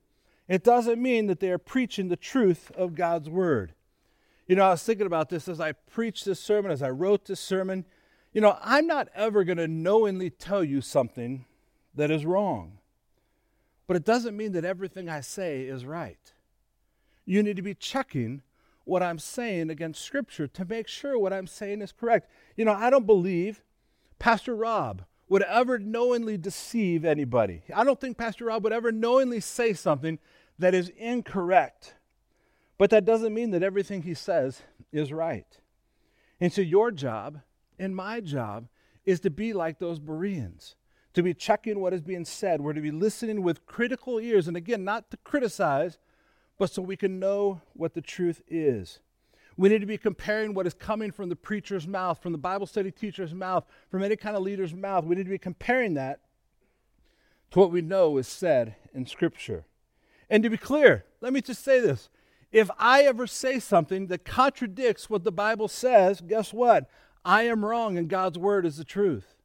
it 0.48 0.63
doesn't 0.63 1.01
mean 1.01 1.27
that 1.27 1.39
they 1.39 1.51
are 1.51 1.60
preaching 1.60 2.10
the 2.10 2.15
truth 2.15 2.72
of 2.75 2.96
God's 2.96 3.29
word. 3.29 3.74
You 4.50 4.56
know, 4.56 4.63
I 4.63 4.72
was 4.72 4.82
thinking 4.82 5.06
about 5.06 5.29
this 5.29 5.48
as 5.48 5.62
I 5.62 5.74
preached 5.74 6.25
this 6.25 6.39
sermon, 6.39 6.72
as 6.72 6.82
I 6.82 6.89
wrote 6.89 7.25
this 7.25 7.39
sermon. 7.39 7.86
You 8.34 8.41
know, 8.41 8.58
I'm 8.63 8.88
not 8.88 9.08
ever 9.13 9.44
going 9.44 9.60
to 9.60 9.68
knowingly 9.68 10.32
tell 10.32 10.63
you 10.63 10.82
something 10.82 11.46
that 11.94 12.10
is 12.10 12.25
wrong. 12.25 12.79
But 13.86 13.96
it 13.96 14.03
doesn't 14.03 14.36
mean 14.36 14.53
that 14.53 14.65
everything 14.65 15.08
I 15.08 15.22
say 15.22 15.62
is 15.62 15.86
right. 15.86 16.34
You 17.25 17.44
need 17.44 17.58
to 17.58 17.62
be 17.62 17.75
checking 17.75 18.41
what 18.86 19.03
I'm 19.03 19.20
saying 19.20 19.70
against 19.70 20.03
Scripture 20.03 20.48
to 20.48 20.65
make 20.65 20.88
sure 20.88 21.20
what 21.20 21.32
I'm 21.32 21.46
saying 21.46 21.84
is 21.84 21.91
correct. 21.91 22.27
You 22.56 22.65
know, 22.65 22.74
I 22.74 22.89
don't 22.89 23.06
believe 23.06 23.62
Pastor 24.18 24.56
Rob 24.56 25.03
would 25.27 25.44
ever 25.44 25.77
knowingly 25.77 26.39
deceive 26.39 27.06
anybody. 27.06 27.62
I 27.72 27.84
don't 27.84 28.01
think 28.01 28.18
Pastor 28.18 28.46
Rob 28.46 28.63
would 28.63 28.74
ever 28.74 28.91
knowingly 28.91 29.41
say 29.41 29.74
something 29.74 30.18
that 30.58 30.74
is 30.74 30.89
incorrect. 30.98 31.94
But 32.79 32.89
that 32.91 33.05
doesn't 33.05 33.33
mean 33.33 33.51
that 33.51 33.62
everything 33.62 34.01
he 34.01 34.13
says 34.15 34.63
is 34.91 35.12
right. 35.12 35.59
And 36.39 36.51
so 36.51 36.62
your 36.62 36.89
job 36.89 37.41
and 37.77 37.93
my 37.93 38.21
job 38.21 38.69
is 39.05 39.19
to 39.19 39.29
be 39.29 39.51
like 39.51 39.79
those 39.79 40.00
Bereans, 40.00 40.75
to 41.13 41.21
be 41.21 41.33
checking 41.33 41.81
what 41.81 41.93
is 41.93 42.01
being 42.01 42.24
said. 42.24 42.62
We're 42.62 42.74
to 42.74 42.81
be 42.81 42.89
listening 42.89 43.43
with 43.43 43.65
critical 43.65 44.17
ears. 44.17 44.48
And 44.48 44.55
again, 44.55 44.86
not 44.86 45.12
to 45.12 45.17
criticize, 45.17 45.98
but 46.57 46.71
so 46.71 46.81
we 46.81 46.95
can 46.95 47.19
know 47.19 47.62
what 47.74 47.95
the 47.95 48.01
truth 48.01 48.41
is. 48.48 49.00
We 49.57 49.67
need 49.67 49.81
to 49.81 49.86
be 49.86 49.98
comparing 49.98 50.53
what 50.53 50.65
is 50.65 50.74
coming 50.74 51.12
from 51.12 51.27
the 51.27 51.36
preacher's 51.36 51.86
mouth, 51.86 52.24
from 52.24 52.31
the 52.31 52.38
Bible 52.38 52.65
study 52.65 52.91
teacher's 52.91 53.33
mouth, 53.33 53.65
from 53.91 54.03
any 54.03 54.15
kind 54.15 54.38
of 54.38 54.43
leader's 54.43 54.74
mouth. 54.74 55.03
We 55.03 55.17
need 55.17 55.25
to 55.25 55.29
be 55.29 55.38
comparing 55.38 55.95
that 55.95 56.21
to 57.51 57.59
what 57.59 57.71
we 57.71 57.81
know 57.81 58.15
is 58.17 58.27
said 58.27 58.77
in 58.93 59.05
Scripture. 59.05 59.65
And 60.29 60.43
to 60.43 60.50
be 60.50 60.55
clear, 60.55 61.03
let 61.19 61.33
me 61.33 61.41
just 61.41 61.62
say 61.62 61.81
this 61.81 62.07
if 62.51 62.70
I 62.79 63.03
ever 63.03 63.27
say 63.27 63.60
something 63.60 64.08
that 64.08 64.25
contradicts 64.25 65.10
what 65.10 65.24
the 65.24 65.32
Bible 65.32 65.68
says, 65.68 66.22
guess 66.22 66.53
what? 66.53 66.89
I 67.24 67.44
am 67.44 67.63
wrong 67.63 67.98
and 67.98 68.10
God's 68.10 68.38
word 68.38 68.65
is 68.65 68.77
the 68.77 68.84
truth. 68.84 69.36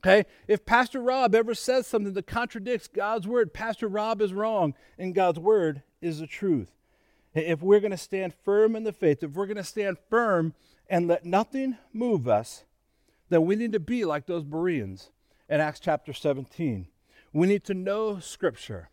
Okay? 0.00 0.28
If 0.48 0.66
Pastor 0.66 1.00
Rob 1.00 1.34
ever 1.34 1.54
says 1.54 1.86
something 1.86 2.14
that 2.14 2.26
contradicts 2.26 2.88
God's 2.88 3.28
word, 3.28 3.54
Pastor 3.54 3.86
Rob 3.86 4.20
is 4.20 4.32
wrong 4.32 4.74
and 4.98 5.14
God's 5.14 5.38
word 5.38 5.82
is 6.00 6.18
the 6.18 6.26
truth. 6.26 6.72
If 7.34 7.62
we're 7.62 7.80
going 7.80 7.92
to 7.92 7.96
stand 7.96 8.34
firm 8.44 8.74
in 8.74 8.82
the 8.82 8.92
faith, 8.92 9.22
if 9.22 9.32
we're 9.32 9.46
going 9.46 9.56
to 9.56 9.64
stand 9.64 9.96
firm 10.10 10.54
and 10.90 11.06
let 11.06 11.24
nothing 11.24 11.78
move 11.92 12.26
us, 12.28 12.64
then 13.30 13.46
we 13.46 13.56
need 13.56 13.72
to 13.72 13.80
be 13.80 14.04
like 14.04 14.26
those 14.26 14.44
Bereans 14.44 15.10
in 15.48 15.60
Acts 15.60 15.80
chapter 15.80 16.12
17. 16.12 16.88
We 17.32 17.46
need 17.46 17.64
to 17.64 17.74
know 17.74 18.18
Scripture. 18.18 18.90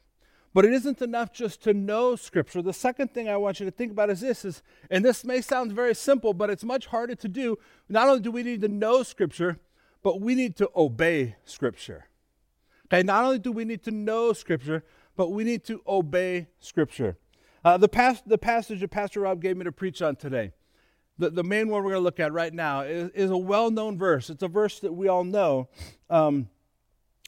But 0.54 0.66
it 0.66 0.74
isn't 0.74 1.02
enough 1.02 1.32
just 1.32 1.62
to 1.64 1.74
know 1.74 2.16
Scripture. 2.16 2.62
The 2.62 2.74
second 2.74 3.14
thing 3.14 3.30
I 3.30 3.38
want 3.38 3.60
you 3.60 3.66
to 3.66 3.72
think 3.72 3.92
about 3.92 4.10
is 4.10 4.22
this 4.22 4.44
is, 4.44 4.64
and 4.90 5.06
this 5.06 5.24
may 5.24 5.42
sound 5.42 5.74
very 5.74 5.94
simple, 5.94 6.34
but 6.34 6.50
it's 6.50 6.64
much 6.64 6.88
harder 6.88 7.16
to 7.16 7.28
do. 7.28 7.58
Not 7.88 8.08
only 8.08 8.22
do 8.22 8.32
we 8.32 8.44
need 8.44 8.62
to 8.62 8.68
know 8.68 9.04
Scripture, 9.04 9.60
but 10.02 10.22
we 10.22 10.34
need 10.34 10.56
to 10.58 10.70
obey 10.76 11.36
Scripture. 11.46 12.06
Okay, 12.88 13.04
not 13.04 13.24
only 13.24 13.38
do 13.38 13.52
we 13.52 13.66
need 13.66 13.84
to 13.84 13.92
know 13.92 14.34
Scripture, 14.34 14.84
but 15.16 15.30
we 15.30 15.44
need 15.44 15.64
to 15.66 15.82
obey 15.86 16.48
Scripture. 16.60 17.18
Uh, 17.64 17.78
the, 17.78 17.90
past, 17.90 18.28
the 18.28 18.38
passage 18.38 18.80
that 18.80 18.90
Pastor 18.90 19.22
Rob 19.22 19.42
gave 19.42 19.58
me 19.58 19.66
to 19.66 19.72
preach 19.72 20.02
on 20.02 20.16
today, 20.16 20.54
the, 21.20 21.30
the 21.30 21.44
main 21.44 21.68
one 21.68 21.84
we're 21.84 21.92
going 21.92 22.02
to 22.02 22.06
look 22.06 22.20
at 22.20 22.34
right 22.34 22.54
now, 22.54 22.82
is, 22.82 23.12
is 23.12 23.30
a 23.30 23.38
well 23.38 23.70
known 23.70 23.98
verse. 23.98 24.30
It's 24.30 24.42
a 24.42 24.48
verse 24.48 24.80
that 24.80 24.94
we 24.94 25.08
all 25.08 25.24
know. 25.24 25.70
Um, 26.10 26.50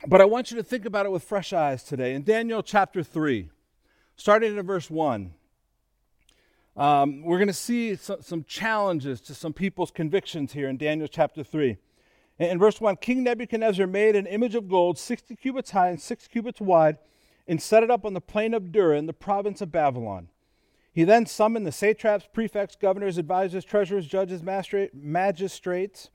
but 0.07 0.21
I 0.21 0.25
want 0.25 0.51
you 0.51 0.57
to 0.57 0.63
think 0.63 0.85
about 0.85 1.05
it 1.05 1.11
with 1.11 1.23
fresh 1.23 1.53
eyes 1.53 1.83
today. 1.83 2.13
In 2.13 2.23
Daniel 2.23 2.63
chapter 2.63 3.03
3, 3.03 3.49
starting 4.15 4.57
in 4.57 4.65
verse 4.65 4.89
1, 4.89 5.33
um, 6.75 7.21
we're 7.23 7.37
going 7.37 7.47
to 7.47 7.53
see 7.53 7.95
some, 7.95 8.21
some, 8.21 8.43
challenges 8.45 9.19
to 9.21 9.35
some 9.35 9.53
people's 9.53 9.91
convictions 9.91 10.53
here 10.53 10.69
in 10.69 10.77
Daniel 10.77 11.07
chapter 11.07 11.43
3. 11.43 11.77
In, 12.39 12.57
verse 12.57 12.79
1, 12.79 12.95
King 12.97 13.23
Nebuchadnezzar 13.23 13.85
made 13.85 14.15
an 14.15 14.25
image 14.25 14.55
of 14.55 14.69
gold 14.69 14.97
60 14.97 15.35
cubits 15.35 15.71
high 15.71 15.89
and 15.89 16.01
6 16.01 16.27
cubits 16.29 16.61
wide 16.61 16.97
and 17.47 17.61
set 17.61 17.83
it 17.83 17.91
up 17.91 18.05
on 18.05 18.13
the 18.13 18.21
plain 18.21 18.53
of 18.53 18.71
Dura 18.71 18.97
in 18.97 19.05
the 19.05 19.13
province 19.13 19.61
of 19.61 19.71
Babylon. 19.71 20.29
He 20.93 21.03
then 21.03 21.25
summoned 21.25 21.67
the 21.67 21.71
satraps, 21.71 22.27
prefects, 22.31 22.75
governors, 22.75 23.17
advisors, 23.17 23.65
treasurers, 23.65 24.07
judges, 24.07 24.41
magistrates, 24.41 26.09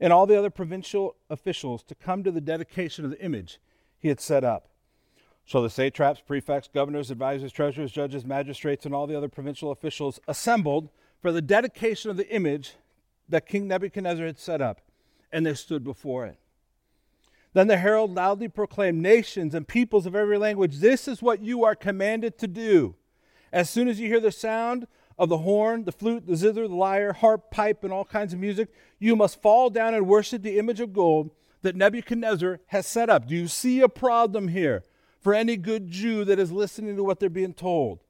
and 0.00 0.12
all 0.12 0.26
the 0.26 0.38
other 0.38 0.50
provincial 0.50 1.16
officials 1.30 1.82
to 1.84 1.94
come 1.94 2.22
to 2.22 2.30
the 2.30 2.40
dedication 2.40 3.04
of 3.04 3.10
the 3.10 3.22
image 3.22 3.58
he 3.98 4.08
had 4.08 4.20
set 4.20 4.44
up. 4.44 4.68
So 5.46 5.62
the 5.62 5.70
satraps, 5.70 6.20
prefects, 6.20 6.68
governors, 6.72 7.10
advisors, 7.10 7.52
treasurers, 7.52 7.92
judges, 7.92 8.24
magistrates, 8.24 8.84
and 8.84 8.94
all 8.94 9.06
the 9.06 9.16
other 9.16 9.28
provincial 9.28 9.70
officials 9.70 10.18
assembled 10.26 10.90
for 11.22 11.30
the 11.30 11.40
dedication 11.40 12.10
of 12.10 12.16
the 12.16 12.28
image 12.34 12.74
that 13.28 13.46
King 13.46 13.68
Nebuchadnezzar 13.68 14.26
had 14.26 14.38
set 14.38 14.60
up, 14.60 14.80
and 15.32 15.46
they 15.46 15.54
stood 15.54 15.84
before 15.84 16.26
it. 16.26 16.38
Then 17.52 17.68
the 17.68 17.78
herald 17.78 18.14
loudly 18.14 18.48
proclaimed, 18.48 19.00
Nations 19.00 19.54
and 19.54 19.66
peoples 19.66 20.04
of 20.04 20.14
every 20.14 20.36
language, 20.36 20.78
this 20.78 21.08
is 21.08 21.22
what 21.22 21.40
you 21.40 21.64
are 21.64 21.74
commanded 21.74 22.38
to 22.38 22.46
do. 22.46 22.96
As 23.52 23.70
soon 23.70 23.88
as 23.88 23.98
you 23.98 24.08
hear 24.08 24.20
the 24.20 24.32
sound 24.32 24.86
of 25.18 25.28
the 25.28 25.38
horn, 25.38 25.84
the 25.84 25.92
flute, 25.92 26.26
the 26.26 26.36
zither, 26.36 26.68
the 26.68 26.74
lyre, 26.74 27.12
harp, 27.12 27.50
pipe, 27.50 27.84
and 27.84 27.92
all 27.92 28.04
kinds 28.04 28.32
of 28.32 28.38
music, 28.38 28.68
you 28.98 29.16
must 29.16 29.40
fall 29.40 29.70
down 29.70 29.94
and 29.94 30.06
worship 30.06 30.42
the 30.42 30.58
image 30.58 30.80
of 30.80 30.92
gold 30.92 31.30
that 31.62 31.76
Nebuchadnezzar 31.76 32.60
has 32.66 32.86
set 32.86 33.08
up. 33.08 33.26
Do 33.26 33.34
you 33.34 33.48
see 33.48 33.80
a 33.80 33.88
problem 33.88 34.48
here 34.48 34.84
for 35.20 35.34
any 35.34 35.56
good 35.56 35.90
Jew 35.90 36.24
that 36.24 36.38
is 36.38 36.52
listening 36.52 36.96
to 36.96 37.04
what 37.04 37.18
they're 37.18 37.30
being 37.30 37.54
told? 37.54 38.00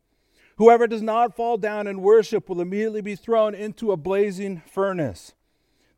Whoever 0.56 0.86
does 0.86 1.02
not 1.02 1.36
fall 1.36 1.58
down 1.58 1.86
and 1.86 2.02
worship 2.02 2.48
will 2.48 2.60
immediately 2.60 3.02
be 3.02 3.14
thrown 3.14 3.54
into 3.54 3.92
a 3.92 3.96
blazing 3.96 4.62
furnace. 4.70 5.34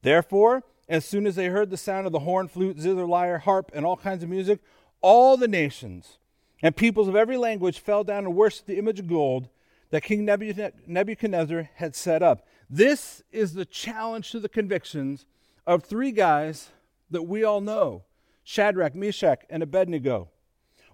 Therefore, 0.03 0.65
as 0.89 1.05
soon 1.05 1.27
as 1.27 1.37
they 1.37 1.47
heard 1.47 1.71
the 1.71 1.77
sound 1.77 2.07
of 2.07 2.13
the 2.13 2.21
horn, 2.21 2.49
flute, 2.49 2.81
zither, 2.81 3.07
lyre, 3.07 3.39
harp, 3.39 3.71
and 3.75 3.87
all 3.87 3.97
kinds 3.97 4.23
of 4.23 4.29
music, 4.29 4.61
all 5.01 5.37
the 5.37 5.49
nations 5.49 6.19
and 6.63 6.77
peoples 6.77 7.09
of 7.09 7.17
every 7.17 7.37
language 7.37 7.79
fell 7.79 8.05
down 8.05 8.25
and 8.25 8.35
worshiped 8.35 8.67
the 8.67 8.79
image 8.79 8.99
of 8.99 9.07
gold 9.07 9.49
that 9.91 10.03
King 10.03 10.25
Nebuchadnezzar 10.25 11.71
had 11.75 11.95
set 11.95 12.23
up. 12.23 12.47
This 12.69 13.23
is 13.33 13.55
the 13.55 13.65
challenge 13.65 14.31
to 14.33 14.41
the 14.41 14.49
convictions 14.49 15.27
of 15.67 15.85
three 15.85 16.13
guys 16.13 16.71
that 17.11 17.23
we 17.23 17.45
all 17.45 17.61
know 17.61 18.05
Shadrach, 18.45 18.95
Meshach, 18.95 19.43
and 19.51 19.63
Abednego. 19.63 20.29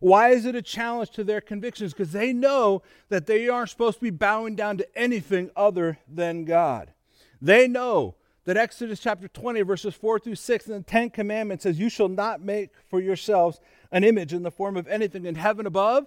Why 0.01 0.31
is 0.31 0.45
it 0.45 0.55
a 0.55 0.63
challenge 0.63 1.11
to 1.13 1.25
their 1.25 1.41
convictions? 1.41 1.93
Because 1.93 2.13
they 2.13 2.33
know 2.33 2.83
that 3.09 3.27
they 3.27 3.49
aren't 3.49 3.71
supposed 3.71 3.99
to 3.99 4.03
be 4.03 4.11
bowing 4.11 4.57
down 4.57 4.77
to 4.79 4.99
anything 4.99 5.51
other 5.57 5.99
than 6.09 6.45
God. 6.45 6.93
They 7.41 7.69
know 7.69 8.17
that 8.45 8.57
Exodus 8.57 9.01
chapter 9.01 9.29
20, 9.29 9.63
verses 9.63 9.95
4 9.95 10.19
through 10.19 10.35
6, 10.35 10.67
and 10.67 10.85
the 10.85 10.91
Ten 10.91 11.11
Commandments 11.11 11.63
says, 11.63 11.79
You 11.79 11.89
shall 11.89 12.09
not 12.09 12.43
make 12.43 12.71
for 12.91 13.01
yourselves 13.01 13.61
an 13.91 14.05
image 14.05 14.35
in 14.35 14.43
the 14.43 14.51
form 14.51 14.77
of 14.77 14.87
anything 14.89 15.25
in 15.25 15.37
heaven 15.37 15.65
above 15.65 16.07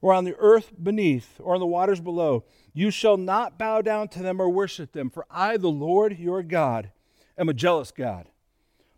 or 0.00 0.12
on 0.12 0.24
the 0.24 0.36
earth 0.38 0.72
beneath, 0.80 1.40
or 1.40 1.54
on 1.54 1.60
the 1.60 1.66
waters 1.66 2.00
below. 2.00 2.44
You 2.72 2.90
shall 2.90 3.16
not 3.16 3.58
bow 3.58 3.82
down 3.82 4.08
to 4.08 4.22
them 4.22 4.40
or 4.40 4.48
worship 4.48 4.92
them, 4.92 5.10
for 5.10 5.26
I, 5.30 5.56
the 5.56 5.70
Lord 5.70 6.18
your 6.18 6.42
God, 6.42 6.92
am 7.36 7.48
a 7.48 7.54
jealous 7.54 7.90
God, 7.90 8.28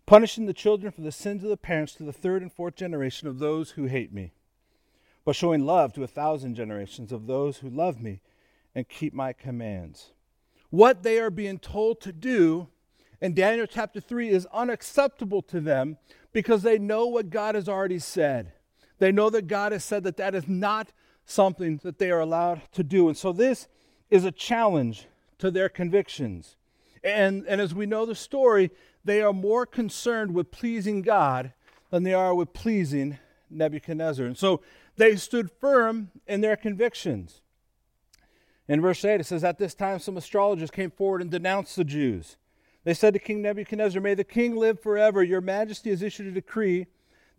punishing 0.05 0.47
the 0.47 0.53
children 0.53 0.93
for 0.93 1.01
the 1.01 1.13
sins 1.13 1.43
of 1.43 1.49
the 1.51 1.57
parents 1.57 1.95
to 1.95 2.03
the 2.03 2.13
third 2.13 2.43
and 2.43 2.53
fourth 2.53 2.75
generation 2.75 3.29
of 3.29 3.39
those 3.39 3.73
who 3.73 3.87
hate 3.87 4.13
me, 4.13 4.33
but 5.25 5.37
showing 5.37 5.65
love 5.65 5.93
to 5.95 6.05
a 6.05 6.09
thousand 6.09 6.55
generations 6.55 7.13
of 7.13 7.27
those 7.27 7.59
who 7.59 7.71
love 7.71 8.01
me 8.01 8.21
and 8.75 8.89
keep 8.89 9.15
my 9.15 9.33
commands. 9.33 10.13
What 10.69 11.03
they 11.03 11.19
are 11.19 11.31
being 11.31 11.59
told 11.59 12.01
to 12.03 12.13
do 12.13 12.69
in 13.21 13.35
Daniel 13.35 13.67
chapter 13.67 14.01
3 14.01 14.29
is 14.29 14.47
unacceptable 14.53 15.43
to 15.43 15.61
them 15.61 15.99
because 16.33 16.63
they 16.63 16.79
know 16.79 17.07
what 17.07 17.31
God 17.31 17.55
has 17.55 17.69
already 17.69 17.99
said. 17.99 18.53
They 19.01 19.11
know 19.11 19.31
that 19.31 19.49
God 19.49 19.73
has 19.73 19.83
said 19.83 20.05
that 20.05 20.19
that 20.19 20.35
is 20.35 20.47
not 20.47 20.93
something 21.25 21.81
that 21.83 21.99
they 21.99 22.11
are 22.11 22.21
allowed 22.21 22.61
to 22.73 22.85
do. 22.85 23.09
And 23.09 23.17
so 23.17 23.33
this 23.33 23.67
is 24.11 24.25
a 24.25 24.31
challenge 24.31 25.07
to 25.39 25.51
their 25.51 25.71
convictions. 25.71 26.57
And, 27.03 27.47
and 27.49 27.61
as 27.61 27.75
we 27.75 27.87
know 27.87 28.05
the 28.05 28.15
story, 28.15 28.71
they 29.03 29.23
are 29.23 29.33
more 29.33 29.65
concerned 29.65 30.35
with 30.35 30.51
pleasing 30.51 31.01
God 31.01 31.55
than 31.89 32.03
they 32.03 32.13
are 32.13 32.35
with 32.35 32.53
pleasing 32.53 33.19
Nebuchadnezzar. 33.49 34.27
And 34.27 34.37
so 34.37 34.61
they 34.97 35.17
stood 35.17 35.51
firm 35.51 36.11
in 36.27 36.43
their 36.43 36.57
convictions. 36.57 37.41
In 38.69 38.83
verse 38.83 39.03
8, 39.03 39.21
it 39.21 39.27
says, 39.27 39.43
At 39.43 39.59
this 39.59 39.75
time, 39.75 39.99
some 39.99 40.19
astrologers 40.19 40.71
came 40.71 40.91
forward 40.91 41.23
and 41.23 41.31
denounced 41.31 41.75
the 41.75 41.85
Jews. 41.85 42.37
They 42.85 42.95
said 42.95 43.15
to 43.15 43.19
King 43.19 43.41
Nebuchadnezzar, 43.41 44.01
May 44.01 44.15
the 44.15 44.25
king 44.25 44.57
live 44.57 44.79
forever. 44.79 45.23
Your 45.23 45.41
majesty 45.41 45.89
has 45.89 46.03
issued 46.03 46.27
a 46.27 46.33
decree 46.33 46.87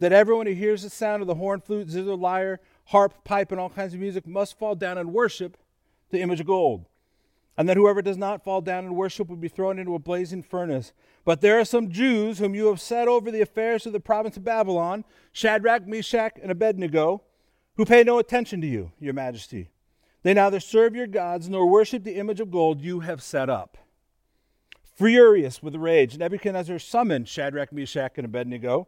that 0.01 0.11
everyone 0.11 0.47
who 0.47 0.53
hears 0.53 0.81
the 0.81 0.89
sound 0.89 1.21
of 1.21 1.27
the 1.27 1.35
horn, 1.35 1.61
flute, 1.61 1.87
zither, 1.87 2.15
lyre, 2.15 2.59
harp, 2.85 3.23
pipe, 3.23 3.51
and 3.51 3.61
all 3.61 3.69
kinds 3.69 3.93
of 3.93 3.99
music 3.99 4.25
must 4.25 4.57
fall 4.57 4.73
down 4.73 4.97
and 4.97 5.13
worship 5.13 5.55
the 6.09 6.19
image 6.19 6.39
of 6.39 6.47
gold. 6.47 6.87
And 7.55 7.69
that 7.69 7.77
whoever 7.77 8.01
does 8.01 8.17
not 8.17 8.43
fall 8.43 8.61
down 8.61 8.83
and 8.83 8.95
worship 8.95 9.29
will 9.29 9.35
be 9.35 9.47
thrown 9.47 9.77
into 9.77 9.93
a 9.93 9.99
blazing 9.99 10.41
furnace. 10.41 10.91
But 11.23 11.41
there 11.41 11.59
are 11.59 11.65
some 11.65 11.91
Jews 11.91 12.39
whom 12.39 12.55
you 12.55 12.65
have 12.65 12.81
set 12.81 13.07
over 13.07 13.29
the 13.29 13.41
affairs 13.41 13.85
of 13.85 13.93
the 13.93 13.99
province 13.99 14.37
of 14.37 14.43
Babylon, 14.43 15.05
Shadrach, 15.33 15.85
Meshach, 15.87 16.33
and 16.41 16.51
Abednego, 16.51 17.21
who 17.77 17.85
pay 17.85 18.03
no 18.03 18.17
attention 18.17 18.59
to 18.61 18.67
you, 18.67 18.91
your 18.99 19.13
majesty. 19.13 19.69
They 20.23 20.33
neither 20.33 20.59
serve 20.59 20.95
your 20.95 21.05
gods 21.05 21.47
nor 21.47 21.69
worship 21.69 22.03
the 22.03 22.15
image 22.15 22.39
of 22.39 22.49
gold 22.49 22.81
you 22.81 23.01
have 23.01 23.21
set 23.21 23.51
up. 23.51 23.77
Furious 24.95 25.61
with 25.61 25.75
rage, 25.75 26.17
Nebuchadnezzar 26.17 26.79
summoned 26.79 27.27
Shadrach, 27.27 27.71
Meshach, 27.71 28.13
and 28.17 28.25
Abednego. 28.25 28.87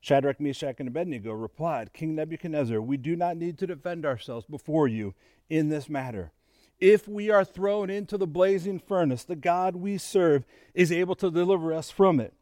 Shadrach, 0.00 0.40
Meshach, 0.40 0.76
and 0.78 0.88
Abednego 0.88 1.32
replied, 1.32 1.92
King 1.92 2.14
Nebuchadnezzar, 2.14 2.80
we 2.80 2.96
do 2.96 3.16
not 3.16 3.36
need 3.36 3.58
to 3.58 3.66
defend 3.66 4.06
ourselves 4.06 4.46
before 4.46 4.88
you 4.88 5.14
in 5.48 5.68
this 5.68 5.88
matter. 5.88 6.32
If 6.78 7.06
we 7.06 7.30
are 7.30 7.44
thrown 7.44 7.90
into 7.90 8.16
the 8.16 8.26
blazing 8.26 8.78
furnace, 8.78 9.24
the 9.24 9.36
God 9.36 9.76
we 9.76 9.98
serve 9.98 10.44
is 10.72 10.90
able 10.90 11.14
to 11.16 11.30
deliver 11.30 11.74
us 11.74 11.90
from 11.90 12.18
it, 12.18 12.32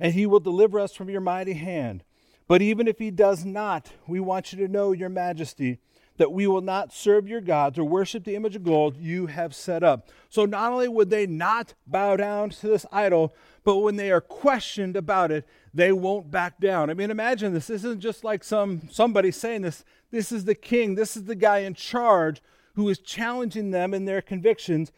and 0.00 0.14
he 0.14 0.26
will 0.26 0.40
deliver 0.40 0.80
us 0.80 0.92
from 0.92 1.08
your 1.08 1.20
mighty 1.20 1.52
hand. 1.52 2.02
But 2.48 2.60
even 2.60 2.88
if 2.88 2.98
he 2.98 3.12
does 3.12 3.44
not, 3.44 3.92
we 4.08 4.18
want 4.18 4.52
you 4.52 4.58
to 4.58 4.72
know, 4.72 4.90
your 4.90 5.08
majesty, 5.08 5.78
that 6.16 6.32
we 6.32 6.46
will 6.46 6.60
not 6.60 6.92
serve 6.92 7.28
your 7.28 7.40
gods 7.40 7.78
or 7.78 7.84
worship 7.84 8.24
the 8.24 8.36
image 8.36 8.56
of 8.56 8.64
gold 8.64 8.96
you 8.96 9.26
have 9.26 9.54
set 9.54 9.82
up. 9.82 10.08
So 10.28 10.44
not 10.44 10.72
only 10.72 10.88
would 10.88 11.10
they 11.10 11.26
not 11.26 11.74
bow 11.86 12.16
down 12.16 12.50
to 12.50 12.68
this 12.68 12.86
idol, 12.92 13.34
but 13.64 13.78
when 13.78 13.96
they 13.96 14.12
are 14.12 14.20
questioned 14.20 14.96
about 14.96 15.30
it, 15.30 15.46
they 15.74 15.90
won't 15.90 16.30
back 16.30 16.60
down. 16.60 16.88
I 16.88 16.94
mean, 16.94 17.10
imagine 17.10 17.52
this. 17.52 17.66
This 17.66 17.84
isn't 17.84 18.00
just 18.00 18.22
like 18.22 18.44
some 18.44 18.88
somebody 18.90 19.32
saying 19.32 19.62
this. 19.62 19.84
This 20.12 20.30
is 20.30 20.44
the 20.44 20.54
king. 20.54 20.94
This 20.94 21.16
is 21.16 21.24
the 21.24 21.34
guy 21.34 21.58
in 21.58 21.74
charge 21.74 22.40
who 22.74 22.88
is 22.88 23.00
challenging 23.00 23.72
them 23.72 23.92
in 23.92 24.04
their 24.04 24.22
convictions. 24.22 24.92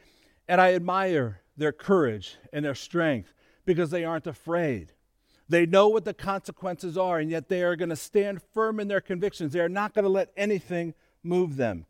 And 0.46 0.60
I 0.60 0.74
admire 0.74 1.40
their 1.56 1.72
courage 1.72 2.36
and 2.52 2.64
their 2.64 2.74
strength 2.74 3.32
because 3.64 3.90
they 3.90 4.04
aren't 4.04 4.26
afraid. 4.26 4.92
They 5.48 5.64
know 5.64 5.88
what 5.88 6.04
the 6.04 6.14
consequences 6.14 6.98
are, 6.98 7.18
and 7.18 7.30
yet 7.30 7.48
they 7.48 7.62
are 7.62 7.76
going 7.76 7.88
to 7.88 7.96
stand 7.96 8.42
firm 8.52 8.78
in 8.78 8.88
their 8.88 9.00
convictions. 9.00 9.52
They 9.52 9.60
are 9.60 9.68
not 9.68 9.94
going 9.94 10.04
to 10.04 10.10
let 10.10 10.32
anything 10.36 10.92
move 11.22 11.56
them. 11.56 11.86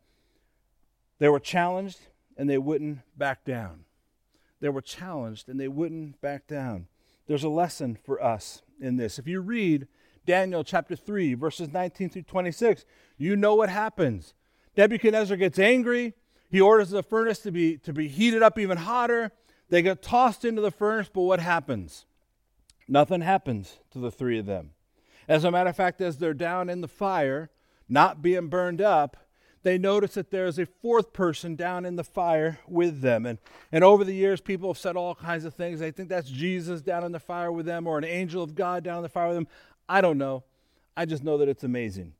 They 1.19 1.27
were 1.27 1.39
challenged 1.39 1.99
and 2.37 2.49
they 2.49 2.59
wouldn't 2.59 2.99
back 3.17 3.43
down. 3.43 3.85
They 4.59 4.69
were 4.69 4.81
challenged 4.81 5.49
and 5.49 5.59
they 5.59 5.67
wouldn't 5.67 6.21
back 6.21 6.47
down. 6.47 6.87
There's 7.27 7.43
a 7.43 7.49
lesson 7.49 7.97
for 8.05 8.23
us 8.23 8.61
in 8.79 8.97
this. 8.97 9.19
If 9.19 9.27
you 9.27 9.41
read 9.41 9.87
Daniel 10.25 10.63
chapter 10.63 10.95
3, 10.95 11.33
verses 11.35 11.71
19 11.71 12.09
through 12.09 12.21
26, 12.23 12.85
you 13.17 13.35
know 13.35 13.55
what 13.55 13.69
happens. 13.69 14.33
Nebuchadnezzar 14.75 15.37
gets 15.37 15.59
angry. 15.59 16.13
He 16.49 16.61
orders 16.61 16.91
the 16.91 17.03
furnace 17.03 17.39
to 17.39 17.51
be, 17.51 17.77
to 17.79 17.93
be 17.93 18.07
heated 18.07 18.43
up 18.43 18.59
even 18.59 18.77
hotter. 18.77 19.31
They 19.69 19.81
get 19.81 20.01
tossed 20.01 20.45
into 20.45 20.61
the 20.61 20.71
furnace, 20.71 21.09
but 21.13 21.21
what 21.21 21.39
happens? 21.39 22.05
Nothing 22.87 23.21
happens 23.21 23.79
to 23.91 23.99
the 23.99 24.11
three 24.11 24.39
of 24.39 24.45
them. 24.45 24.71
As 25.27 25.43
a 25.43 25.51
matter 25.51 25.69
of 25.69 25.75
fact, 25.75 25.99
as 25.99 26.17
they're 26.17 26.33
down 26.33 26.69
in 26.69 26.81
the 26.81 26.87
fire, 26.87 27.49
not 27.89 28.21
being 28.21 28.47
burned 28.47 28.81
up, 28.81 29.17
they 29.63 29.77
notice 29.77 30.13
that 30.13 30.31
there's 30.31 30.59
a 30.59 30.65
fourth 30.65 31.13
person 31.13 31.55
down 31.55 31.85
in 31.85 31.95
the 31.95 32.03
fire 32.03 32.59
with 32.67 33.01
them. 33.01 33.25
And, 33.25 33.39
and 33.71 33.83
over 33.83 34.03
the 34.03 34.13
years, 34.13 34.39
people 34.41 34.69
have 34.69 34.77
said 34.77 34.95
all 34.95 35.15
kinds 35.15 35.45
of 35.45 35.53
things. 35.53 35.79
They 35.79 35.91
think 35.91 36.09
that's 36.09 36.29
Jesus 36.29 36.81
down 36.81 37.03
in 37.03 37.11
the 37.11 37.19
fire 37.19 37.51
with 37.51 37.65
them 37.65 37.87
or 37.87 37.97
an 37.97 38.03
angel 38.03 38.43
of 38.43 38.55
God 38.55 38.83
down 38.83 38.97
in 38.97 39.03
the 39.03 39.09
fire 39.09 39.27
with 39.27 39.37
them. 39.37 39.47
I 39.89 40.01
don't 40.01 40.17
know. 40.17 40.43
I 40.95 41.05
just 41.05 41.23
know 41.23 41.37
that 41.37 41.49
it's 41.49 41.63
amazing 41.63 42.13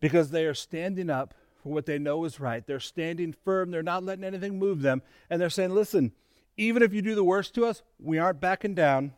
because 0.00 0.30
they 0.30 0.44
are 0.44 0.54
standing 0.54 1.10
up 1.10 1.34
for 1.62 1.72
what 1.72 1.86
they 1.86 1.98
know 1.98 2.24
is 2.24 2.40
right. 2.40 2.66
They're 2.66 2.80
standing 2.80 3.34
firm. 3.44 3.70
They're 3.70 3.82
not 3.82 4.04
letting 4.04 4.24
anything 4.24 4.58
move 4.58 4.82
them. 4.82 5.02
And 5.28 5.40
they're 5.40 5.50
saying, 5.50 5.74
listen, 5.74 6.12
even 6.56 6.82
if 6.82 6.92
you 6.94 7.02
do 7.02 7.14
the 7.14 7.24
worst 7.24 7.54
to 7.54 7.66
us, 7.66 7.82
we 7.98 8.18
aren't 8.18 8.40
backing 8.40 8.74
down. 8.74 9.12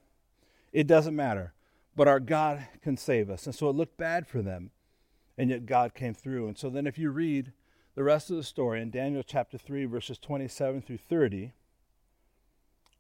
It 0.73 0.87
doesn't 0.87 1.15
matter. 1.15 1.53
But 1.95 2.09
our 2.09 2.21
God 2.21 2.67
can 2.83 2.97
save 2.97 3.31
us. 3.31 3.47
And 3.47 3.55
so 3.55 3.69
it 3.69 3.77
looked 3.77 3.97
bad 3.97 4.27
for 4.27 4.43
them 4.43 4.71
and 5.39 5.49
yet 5.49 5.65
God 5.65 5.95
came 5.95 6.13
through. 6.13 6.49
And 6.49 6.59
so 6.59 6.69
then, 6.69 6.87
if 6.87 6.99
you 6.99 7.11
read 7.11 7.53
the 7.95 8.03
rest 8.03 8.29
of 8.29 8.37
the 8.37 8.43
story 8.43 8.83
in 8.83 8.91
Daniel 8.91 9.23
chapter 9.23 9.57
3, 9.57 9.85
verses 9.85 10.19
27 10.19 10.83
through 10.83 10.99
30, 10.99 11.53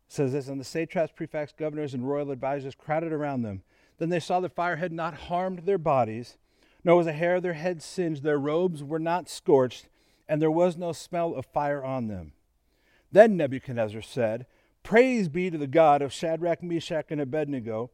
says 0.06 0.32
this 0.32 0.46
And 0.46 0.60
the 0.60 0.64
satraps, 0.64 1.12
prefects, 1.12 1.52
governors, 1.52 1.92
and 1.92 2.08
royal 2.08 2.30
advisers 2.30 2.76
crowded 2.76 3.12
around 3.12 3.42
them. 3.42 3.62
Then 3.98 4.08
they 4.08 4.20
saw 4.20 4.38
the 4.38 4.48
fire 4.48 4.76
had 4.76 4.92
not 4.92 5.14
harmed 5.14 5.60
their 5.60 5.78
bodies, 5.78 6.38
nor 6.84 6.96
was 6.96 7.08
a 7.08 7.12
hair 7.12 7.36
of 7.36 7.42
their 7.42 7.54
head 7.54 7.82
singed, 7.82 8.22
their 8.22 8.38
robes 8.38 8.84
were 8.84 9.00
not 9.00 9.28
scorched, 9.28 9.88
and 10.28 10.40
there 10.40 10.50
was 10.50 10.76
no 10.76 10.92
smell 10.92 11.34
of 11.34 11.44
fire 11.44 11.84
on 11.84 12.06
them. 12.06 12.32
Then 13.10 13.36
Nebuchadnezzar 13.36 14.02
said, 14.02 14.46
Praise 14.84 15.28
be 15.28 15.50
to 15.50 15.58
the 15.58 15.66
God 15.66 16.02
of 16.02 16.12
Shadrach, 16.12 16.62
Meshach, 16.62 17.06
and 17.10 17.20
Abednego, 17.20 17.90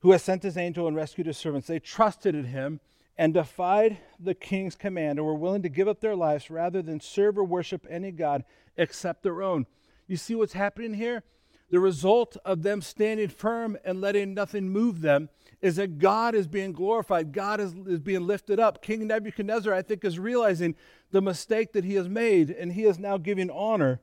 who 0.00 0.12
has 0.12 0.22
sent 0.22 0.42
his 0.42 0.58
angel 0.58 0.86
and 0.86 0.94
rescued 0.94 1.26
his 1.26 1.38
servants. 1.38 1.66
They 1.66 1.78
trusted 1.78 2.34
in 2.34 2.44
him 2.44 2.80
and 3.20 3.34
defied 3.34 3.98
the 4.18 4.34
king's 4.34 4.74
command 4.74 5.18
and 5.18 5.26
were 5.26 5.34
willing 5.34 5.60
to 5.60 5.68
give 5.68 5.86
up 5.86 6.00
their 6.00 6.16
lives 6.16 6.48
rather 6.48 6.80
than 6.80 6.98
serve 6.98 7.36
or 7.36 7.44
worship 7.44 7.86
any 7.90 8.10
God 8.10 8.44
except 8.78 9.22
their 9.22 9.42
own. 9.42 9.66
You 10.06 10.16
see 10.16 10.34
what's 10.34 10.54
happening 10.54 10.94
here? 10.94 11.22
The 11.68 11.80
result 11.80 12.38
of 12.46 12.62
them 12.62 12.80
standing 12.80 13.28
firm 13.28 13.76
and 13.84 14.00
letting 14.00 14.32
nothing 14.32 14.70
move 14.70 15.02
them 15.02 15.28
is 15.60 15.76
that 15.76 15.98
God 15.98 16.34
is 16.34 16.48
being 16.48 16.72
glorified. 16.72 17.32
God 17.32 17.60
is, 17.60 17.74
is 17.86 18.00
being 18.00 18.26
lifted 18.26 18.58
up. 18.58 18.80
King 18.80 19.06
Nebuchadnezzar, 19.06 19.74
I 19.74 19.82
think, 19.82 20.02
is 20.02 20.18
realizing 20.18 20.74
the 21.10 21.20
mistake 21.20 21.74
that 21.74 21.84
he 21.84 21.96
has 21.96 22.08
made, 22.08 22.48
and 22.48 22.72
he 22.72 22.84
is 22.84 22.98
now 22.98 23.18
giving 23.18 23.50
honor 23.50 24.00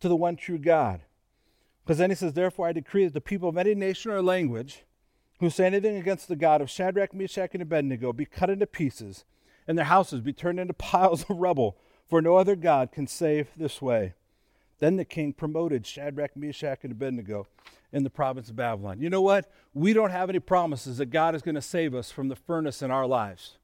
to 0.00 0.08
the 0.08 0.16
one 0.16 0.36
true 0.36 0.58
God. 0.58 1.02
Because 1.84 1.98
then 1.98 2.10
he 2.10 2.16
says, 2.16 2.32
Therefore, 2.32 2.68
I 2.68 2.72
decree 2.72 3.04
that 3.04 3.12
the 3.12 3.20
people 3.20 3.50
of 3.50 3.58
any 3.58 3.74
nation 3.74 4.10
or 4.10 4.22
language 4.22 4.86
who 5.40 5.50
say 5.50 5.66
anything 5.66 5.96
against 5.96 6.28
the 6.28 6.36
God 6.36 6.60
of 6.60 6.70
Shadrach, 6.70 7.14
Meshach, 7.14 7.50
and 7.52 7.62
Abednego 7.62 8.12
be 8.12 8.24
cut 8.24 8.50
into 8.50 8.66
pieces, 8.66 9.24
and 9.66 9.76
their 9.76 9.86
houses 9.86 10.20
be 10.20 10.32
turned 10.32 10.60
into 10.60 10.74
piles 10.74 11.24
of 11.28 11.38
rubble, 11.38 11.76
for 12.08 12.20
no 12.20 12.36
other 12.36 12.56
God 12.56 12.92
can 12.92 13.06
save 13.06 13.48
this 13.56 13.80
way. 13.80 14.14
Then 14.78 14.96
the 14.96 15.04
king 15.04 15.32
promoted 15.32 15.86
Shadrach, 15.86 16.36
Meshach, 16.36 16.80
and 16.82 16.92
Abednego 16.92 17.46
in 17.92 18.02
the 18.02 18.10
province 18.10 18.50
of 18.50 18.56
Babylon. 18.56 19.00
You 19.00 19.08
know 19.08 19.22
what? 19.22 19.50
We 19.72 19.92
don't 19.92 20.10
have 20.10 20.28
any 20.28 20.40
promises 20.40 20.98
that 20.98 21.06
God 21.06 21.34
is 21.34 21.42
going 21.42 21.54
to 21.54 21.62
save 21.62 21.94
us 21.94 22.10
from 22.10 22.28
the 22.28 22.36
furnace 22.36 22.82
in 22.82 22.90
our 22.90 23.06
lives. 23.06 23.56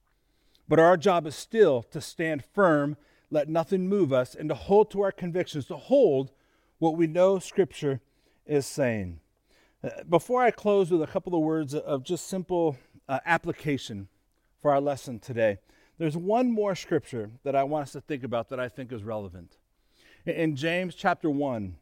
But 0.68 0.78
our 0.78 0.96
job 0.96 1.26
is 1.26 1.34
still 1.34 1.82
to 1.90 2.00
stand 2.00 2.44
firm, 2.54 2.96
let 3.30 3.48
nothing 3.48 3.88
move 3.88 4.12
us, 4.12 4.36
and 4.36 4.48
to 4.48 4.54
hold 4.54 4.90
to 4.92 5.02
our 5.02 5.10
convictions, 5.10 5.66
to 5.66 5.76
hold 5.76 6.30
what 6.78 6.96
we 6.96 7.08
know 7.08 7.40
Scripture 7.40 8.00
is 8.46 8.66
saying. 8.66 9.20
Before 10.08 10.42
I 10.42 10.50
close 10.50 10.90
with 10.90 11.02
a 11.02 11.06
couple 11.06 11.34
of 11.34 11.40
words 11.40 11.74
of 11.74 12.02
just 12.04 12.28
simple 12.28 12.76
uh, 13.08 13.20
application 13.24 14.08
for 14.60 14.70
our 14.72 14.80
lesson 14.80 15.18
today, 15.18 15.58
there's 15.96 16.16
one 16.16 16.50
more 16.50 16.74
scripture 16.74 17.30
that 17.44 17.56
I 17.56 17.62
want 17.64 17.84
us 17.84 17.92
to 17.92 18.00
think 18.02 18.22
about 18.22 18.50
that 18.50 18.60
I 18.60 18.68
think 18.68 18.92
is 18.92 19.02
relevant. 19.02 19.56
In 20.26 20.54
James 20.54 20.94
chapter 20.94 21.30
1, 21.30 21.76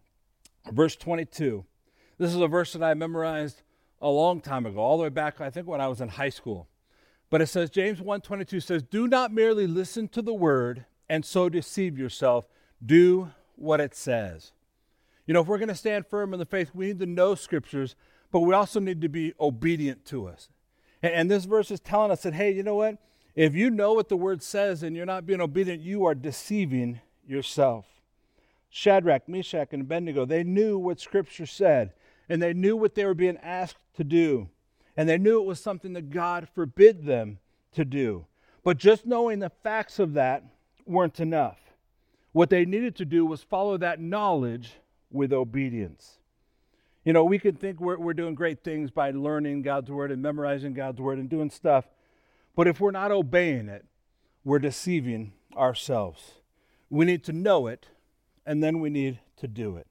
verse 0.70 0.94
22, 0.94 1.64
this 2.18 2.32
is 2.32 2.40
a 2.40 2.46
verse 2.46 2.72
that 2.72 2.84
I 2.84 2.94
memorized 2.94 3.62
a 4.00 4.08
long 4.08 4.40
time 4.40 4.64
ago, 4.64 4.78
all 4.78 4.96
the 4.96 5.04
way 5.04 5.08
back, 5.08 5.40
I 5.40 5.50
think, 5.50 5.66
when 5.66 5.80
I 5.80 5.88
was 5.88 6.00
in 6.00 6.08
high 6.08 6.28
school. 6.28 6.68
But 7.30 7.42
it 7.42 7.48
says, 7.48 7.68
James 7.68 8.00
1.22 8.00 8.62
says, 8.62 8.82
Do 8.84 9.08
not 9.08 9.32
merely 9.32 9.66
listen 9.66 10.06
to 10.08 10.22
the 10.22 10.34
word 10.34 10.84
and 11.08 11.24
so 11.24 11.48
deceive 11.48 11.98
yourself. 11.98 12.46
Do 12.84 13.32
what 13.56 13.80
it 13.80 13.94
says. 13.94 14.52
You 15.28 15.34
know, 15.34 15.42
if 15.42 15.46
we're 15.46 15.58
going 15.58 15.68
to 15.68 15.74
stand 15.74 16.06
firm 16.06 16.32
in 16.32 16.40
the 16.40 16.46
faith, 16.46 16.70
we 16.72 16.86
need 16.86 17.00
to 17.00 17.06
know 17.06 17.34
scriptures, 17.34 17.94
but 18.32 18.40
we 18.40 18.54
also 18.54 18.80
need 18.80 19.02
to 19.02 19.10
be 19.10 19.34
obedient 19.38 20.06
to 20.06 20.26
us. 20.26 20.48
And, 21.02 21.12
and 21.12 21.30
this 21.30 21.44
verse 21.44 21.70
is 21.70 21.80
telling 21.80 22.10
us 22.10 22.22
that, 22.22 22.32
hey, 22.32 22.50
you 22.50 22.62
know 22.62 22.76
what? 22.76 22.96
If 23.36 23.54
you 23.54 23.68
know 23.68 23.92
what 23.92 24.08
the 24.08 24.16
word 24.16 24.42
says 24.42 24.82
and 24.82 24.96
you're 24.96 25.04
not 25.04 25.26
being 25.26 25.42
obedient, 25.42 25.82
you 25.82 26.06
are 26.06 26.14
deceiving 26.14 27.02
yourself. 27.26 27.84
Shadrach, 28.70 29.28
Meshach, 29.28 29.68
and 29.72 29.82
Abednego, 29.82 30.24
they 30.24 30.42
knew 30.42 30.78
what 30.78 30.98
Scripture 30.98 31.44
said, 31.44 31.92
and 32.30 32.40
they 32.40 32.54
knew 32.54 32.74
what 32.74 32.94
they 32.94 33.04
were 33.04 33.12
being 33.12 33.36
asked 33.42 33.76
to 33.96 34.04
do, 34.04 34.48
and 34.96 35.06
they 35.06 35.18
knew 35.18 35.42
it 35.42 35.46
was 35.46 35.60
something 35.60 35.92
that 35.92 36.08
God 36.08 36.48
forbid 36.54 37.04
them 37.04 37.38
to 37.72 37.84
do. 37.84 38.24
But 38.64 38.78
just 38.78 39.04
knowing 39.04 39.40
the 39.40 39.50
facts 39.50 39.98
of 39.98 40.14
that 40.14 40.42
weren't 40.86 41.20
enough. 41.20 41.58
What 42.32 42.48
they 42.48 42.64
needed 42.64 42.96
to 42.96 43.04
do 43.04 43.26
was 43.26 43.42
follow 43.42 43.76
that 43.76 44.00
knowledge 44.00 44.72
with 45.10 45.32
obedience. 45.32 46.18
You 47.04 47.12
know, 47.12 47.24
we 47.24 47.38
can 47.38 47.54
think 47.54 47.80
we're, 47.80 47.98
we're 47.98 48.14
doing 48.14 48.34
great 48.34 48.62
things 48.62 48.90
by 48.90 49.10
learning 49.10 49.62
God's 49.62 49.90
word 49.90 50.10
and 50.10 50.20
memorizing 50.20 50.74
God's 50.74 51.00
word 51.00 51.18
and 51.18 51.28
doing 51.28 51.50
stuff, 51.50 51.86
but 52.54 52.66
if 52.66 52.80
we're 52.80 52.90
not 52.90 53.10
obeying 53.10 53.68
it, 53.68 53.86
we're 54.44 54.58
deceiving 54.58 55.32
ourselves. 55.56 56.32
We 56.90 57.04
need 57.04 57.24
to 57.24 57.32
know 57.32 57.66
it, 57.66 57.86
and 58.46 58.62
then 58.62 58.80
we 58.80 58.90
need 58.90 59.20
to 59.36 59.46
do 59.46 59.76
it. 59.76 59.86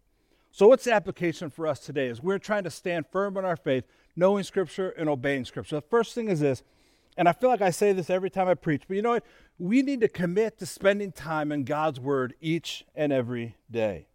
So, 0.51 0.67
what's 0.67 0.85
the 0.85 0.93
application 0.93 1.49
for 1.49 1.67
us 1.67 1.79
today? 1.79 2.07
Is 2.07 2.21
we're 2.21 2.39
trying 2.39 2.63
to 2.63 2.71
stand 2.71 3.05
firm 3.11 3.37
in 3.37 3.45
our 3.45 3.55
faith, 3.55 3.83
knowing 4.15 4.43
Scripture 4.43 4.89
and 4.89 5.07
obeying 5.07 5.45
Scripture. 5.45 5.75
The 5.75 5.81
first 5.81 6.15
thing 6.15 6.29
is 6.29 6.39
this, 6.39 6.63
and 7.15 7.29
I 7.29 7.33
feel 7.33 7.49
like 7.49 7.61
I 7.61 7.69
say 7.69 7.93
this 7.93 8.09
every 8.09 8.29
time 8.29 8.47
I 8.47 8.53
preach, 8.55 8.83
but 8.87 8.95
you 8.95 9.01
know 9.01 9.11
what? 9.11 9.25
We 9.59 9.81
need 9.81 10.01
to 10.01 10.07
commit 10.07 10.57
to 10.59 10.65
spending 10.65 11.11
time 11.11 11.51
in 11.51 11.63
God's 11.63 11.99
Word 11.99 12.33
each 12.41 12.85
and 12.95 13.13
every 13.13 13.55
day. 13.69 14.07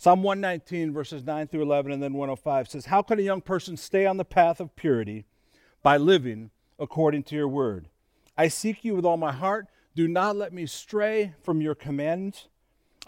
Psalm 0.00 0.22
119, 0.22 0.92
verses 0.92 1.24
9 1.24 1.48
through 1.48 1.62
11, 1.62 1.90
and 1.90 2.00
then 2.00 2.12
105 2.12 2.68
says, 2.68 2.86
How 2.86 3.02
can 3.02 3.18
a 3.18 3.22
young 3.22 3.40
person 3.40 3.76
stay 3.76 4.06
on 4.06 4.16
the 4.16 4.24
path 4.24 4.60
of 4.60 4.76
purity? 4.76 5.24
By 5.82 5.96
living 5.96 6.50
according 6.78 7.24
to 7.24 7.34
your 7.34 7.48
word. 7.48 7.88
I 8.36 8.46
seek 8.46 8.84
you 8.84 8.94
with 8.94 9.04
all 9.04 9.16
my 9.16 9.32
heart. 9.32 9.66
Do 9.96 10.06
not 10.06 10.36
let 10.36 10.52
me 10.52 10.66
stray 10.66 11.34
from 11.42 11.60
your 11.60 11.74
commands. 11.74 12.46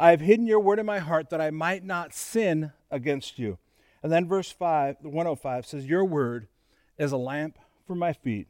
I 0.00 0.11
have 0.11 0.20
hidden 0.20 0.48
your 0.48 0.59
word 0.59 0.81
in 0.81 0.87
my 0.87 0.98
heart 0.98 1.31
that 1.31 1.40
I 1.40 1.53
might 1.53 1.85
not 1.85 2.12
sin 2.12 2.72
against 2.90 3.38
you. 3.38 3.59
And 4.03 4.11
then 4.11 4.26
verse 4.26 4.50
5, 4.50 4.96
105 5.03 5.66
says, 5.66 5.87
Your 5.87 6.05
word 6.05 6.48
is 6.98 7.12
a 7.12 7.16
lamp 7.16 7.57
for 7.87 7.94
my 7.94 8.12
feet 8.12 8.48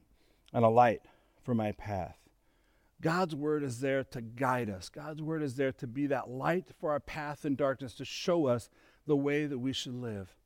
and 0.55 0.65
a 0.65 0.69
light 0.69 1.03
for 1.45 1.55
my 1.55 1.73
path. 1.73 2.17
God's 3.01 3.35
word 3.35 3.63
is 3.63 3.81
there 3.81 4.05
to 4.05 4.21
guide 4.21 4.69
us. 4.69 4.89
God's 4.89 5.23
word 5.23 5.43
is 5.43 5.57
there 5.57 5.73
to 5.73 5.87
be 5.87 6.07
that 6.09 6.29
light 6.29 6.69
for 6.79 6.91
our 6.91 7.01
path 7.01 7.45
in 7.45 7.57
darkness, 7.57 7.95
to 7.95 8.05
show 8.05 8.47
us 8.47 8.69
the 9.07 9.17
way 9.17 9.47
that 9.47 9.59
we 9.59 9.73
should 9.73 9.95
live. 9.95 10.37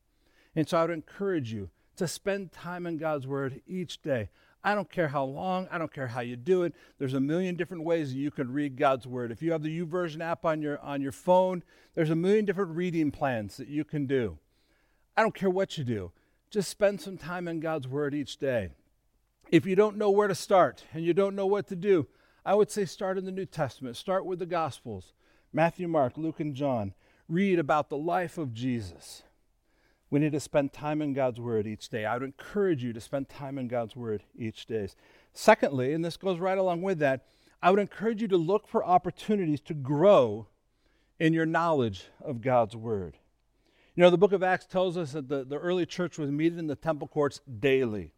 And 0.54 0.68
so 0.68 0.78
I 0.78 0.82
would 0.82 0.90
encourage 0.90 1.52
you 1.52 1.70
to 1.96 2.06
spend 2.06 2.52
time 2.52 2.86
in 2.86 2.96
God's 2.96 3.26
word 3.26 3.60
each 3.66 4.02
day. 4.02 4.30
I 4.62 4.74
don't 4.74 4.90
care 4.90 5.08
how 5.08 5.24
long, 5.24 5.68
I 5.70 5.76
don't 5.78 5.92
care 5.92 6.06
how 6.06 6.20
you 6.20 6.36
do 6.36 6.62
it. 6.62 6.74
There's 6.98 7.12
a 7.12 7.20
million 7.20 7.54
different 7.54 7.84
ways 7.84 8.14
you 8.14 8.30
can 8.30 8.50
read 8.50 8.76
God's 8.76 9.06
word. 9.06 9.30
If 9.30 9.42
you 9.42 9.52
have 9.52 9.62
the 9.62 9.80
YouVersion 9.80 10.20
app 10.20 10.46
on 10.46 10.62
your 10.62 10.80
on 10.80 11.02
your 11.02 11.12
phone, 11.12 11.62
there's 11.94 12.10
a 12.10 12.16
million 12.16 12.46
different 12.46 12.74
reading 12.74 13.10
plans 13.10 13.58
that 13.58 13.68
you 13.68 13.84
can 13.84 14.06
do. 14.06 14.38
I 15.16 15.22
don't 15.22 15.34
care 15.34 15.50
what 15.50 15.76
you 15.76 15.84
do. 15.84 16.12
Just 16.50 16.70
spend 16.70 17.00
some 17.00 17.18
time 17.18 17.46
in 17.46 17.60
God's 17.60 17.86
word 17.86 18.14
each 18.14 18.38
day. 18.38 18.70
If 19.50 19.66
you 19.66 19.76
don't 19.76 19.98
know 19.98 20.10
where 20.10 20.28
to 20.28 20.34
start 20.34 20.84
and 20.94 21.04
you 21.04 21.12
don't 21.12 21.36
know 21.36 21.46
what 21.46 21.68
to 21.68 21.76
do, 21.76 22.06
I 22.44 22.54
would 22.54 22.70
say 22.70 22.84
start 22.84 23.16
in 23.16 23.24
the 23.24 23.32
New 23.32 23.46
Testament. 23.46 23.96
Start 23.96 24.26
with 24.26 24.38
the 24.38 24.46
Gospels 24.46 25.12
Matthew, 25.52 25.88
Mark, 25.88 26.18
Luke, 26.18 26.40
and 26.40 26.54
John. 26.54 26.94
Read 27.28 27.58
about 27.58 27.88
the 27.88 27.96
life 27.96 28.36
of 28.36 28.52
Jesus. 28.52 29.22
We 30.10 30.20
need 30.20 30.32
to 30.32 30.40
spend 30.40 30.72
time 30.72 31.00
in 31.00 31.14
God's 31.14 31.40
Word 31.40 31.66
each 31.66 31.88
day. 31.88 32.04
I 32.04 32.14
would 32.14 32.22
encourage 32.22 32.84
you 32.84 32.92
to 32.92 33.00
spend 33.00 33.28
time 33.28 33.58
in 33.58 33.66
God's 33.66 33.96
Word 33.96 34.22
each 34.36 34.66
day. 34.66 34.88
Secondly, 35.32 35.92
and 35.92 36.04
this 36.04 36.16
goes 36.16 36.38
right 36.38 36.58
along 36.58 36.82
with 36.82 36.98
that, 36.98 37.26
I 37.62 37.70
would 37.70 37.80
encourage 37.80 38.20
you 38.20 38.28
to 38.28 38.36
look 38.36 38.68
for 38.68 38.84
opportunities 38.84 39.60
to 39.62 39.74
grow 39.74 40.48
in 41.18 41.32
your 41.32 41.46
knowledge 41.46 42.04
of 42.20 42.42
God's 42.42 42.76
Word. 42.76 43.16
You 43.96 44.02
know, 44.02 44.10
the 44.10 44.18
book 44.18 44.32
of 44.32 44.42
Acts 44.42 44.66
tells 44.66 44.96
us 44.96 45.12
that 45.12 45.28
the, 45.28 45.44
the 45.44 45.58
early 45.58 45.86
church 45.86 46.18
was 46.18 46.30
meeting 46.30 46.58
in 46.58 46.66
the 46.66 46.76
temple 46.76 47.08
courts 47.08 47.40
daily. 47.58 48.12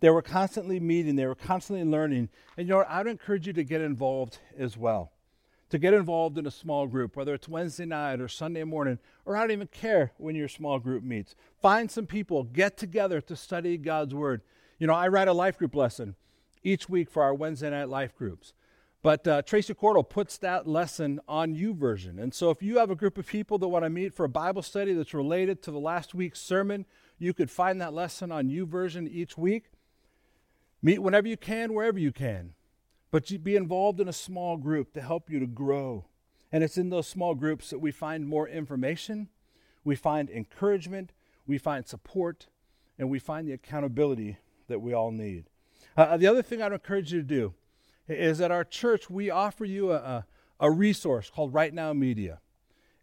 They 0.00 0.10
were 0.10 0.22
constantly 0.22 0.80
meeting, 0.80 1.16
they 1.16 1.26
were 1.26 1.34
constantly 1.34 1.84
learning. 1.84 2.30
And 2.56 2.66
you 2.66 2.74
know? 2.74 2.80
I 2.80 2.98
would 2.98 3.06
encourage 3.06 3.46
you 3.46 3.52
to 3.52 3.64
get 3.64 3.80
involved 3.80 4.38
as 4.58 4.76
well. 4.76 5.12
To 5.70 5.78
get 5.78 5.94
involved 5.94 6.36
in 6.36 6.46
a 6.46 6.50
small 6.50 6.86
group, 6.88 7.16
whether 7.16 7.32
it's 7.32 7.48
Wednesday 7.48 7.84
night 7.84 8.20
or 8.20 8.26
Sunday 8.26 8.64
morning, 8.64 8.98
or 9.24 9.36
I 9.36 9.40
don't 9.40 9.52
even 9.52 9.68
care 9.68 10.12
when 10.16 10.34
your 10.34 10.48
small 10.48 10.80
group 10.80 11.04
meets. 11.04 11.36
Find 11.62 11.90
some 11.90 12.06
people, 12.06 12.42
get 12.42 12.76
together 12.76 13.20
to 13.20 13.36
study 13.36 13.76
God's 13.76 14.14
Word. 14.14 14.42
You 14.78 14.88
know, 14.88 14.94
I 14.94 15.06
write 15.08 15.28
a 15.28 15.32
life 15.32 15.58
group 15.58 15.76
lesson 15.76 16.16
each 16.64 16.88
week 16.88 17.08
for 17.10 17.22
our 17.22 17.34
Wednesday 17.34 17.70
night 17.70 17.88
life 17.88 18.16
groups. 18.16 18.52
But 19.02 19.26
uh, 19.26 19.42
Tracy 19.42 19.72
Cordell 19.72 20.08
puts 20.08 20.36
that 20.38 20.66
lesson 20.66 21.20
on 21.26 21.54
YouVersion. 21.54 22.20
And 22.20 22.34
so 22.34 22.50
if 22.50 22.62
you 22.62 22.78
have 22.78 22.90
a 22.90 22.94
group 22.94 23.16
of 23.16 23.26
people 23.26 23.56
that 23.58 23.68
want 23.68 23.84
to 23.84 23.90
meet 23.90 24.12
for 24.12 24.24
a 24.24 24.28
Bible 24.28 24.62
study 24.62 24.92
that's 24.92 25.14
related 25.14 25.62
to 25.62 25.70
the 25.70 25.78
last 25.78 26.14
week's 26.14 26.40
sermon, 26.40 26.84
you 27.18 27.32
could 27.32 27.50
find 27.50 27.80
that 27.80 27.94
lesson 27.94 28.30
on 28.30 28.48
YouVersion 28.48 29.08
each 29.10 29.38
week. 29.38 29.70
Meet 30.82 31.00
whenever 31.00 31.28
you 31.28 31.36
can, 31.36 31.74
wherever 31.74 31.98
you 31.98 32.12
can. 32.12 32.54
But 33.10 33.30
you 33.30 33.38
be 33.38 33.56
involved 33.56 34.00
in 34.00 34.08
a 34.08 34.12
small 34.12 34.56
group 34.56 34.92
to 34.94 35.00
help 35.00 35.28
you 35.30 35.40
to 35.40 35.46
grow. 35.46 36.06
And 36.52 36.64
it's 36.64 36.78
in 36.78 36.90
those 36.90 37.06
small 37.06 37.34
groups 37.34 37.70
that 37.70 37.78
we 37.78 37.90
find 37.90 38.26
more 38.26 38.48
information, 38.48 39.28
we 39.84 39.96
find 39.96 40.28
encouragement, 40.30 41.12
we 41.46 41.58
find 41.58 41.86
support, 41.86 42.46
and 42.98 43.08
we 43.08 43.18
find 43.18 43.46
the 43.46 43.52
accountability 43.52 44.36
that 44.68 44.80
we 44.80 44.92
all 44.92 45.10
need. 45.10 45.44
Uh, 45.96 46.16
the 46.16 46.26
other 46.26 46.42
thing 46.42 46.62
I'd 46.62 46.72
encourage 46.72 47.12
you 47.12 47.20
to 47.20 47.26
do 47.26 47.54
is 48.08 48.40
at 48.40 48.50
our 48.50 48.64
church, 48.64 49.08
we 49.08 49.30
offer 49.30 49.64
you 49.64 49.92
a, 49.92 49.96
a, 49.96 50.26
a 50.60 50.70
resource 50.70 51.30
called 51.30 51.54
Right 51.54 51.72
Now 51.72 51.92
Media. 51.92 52.40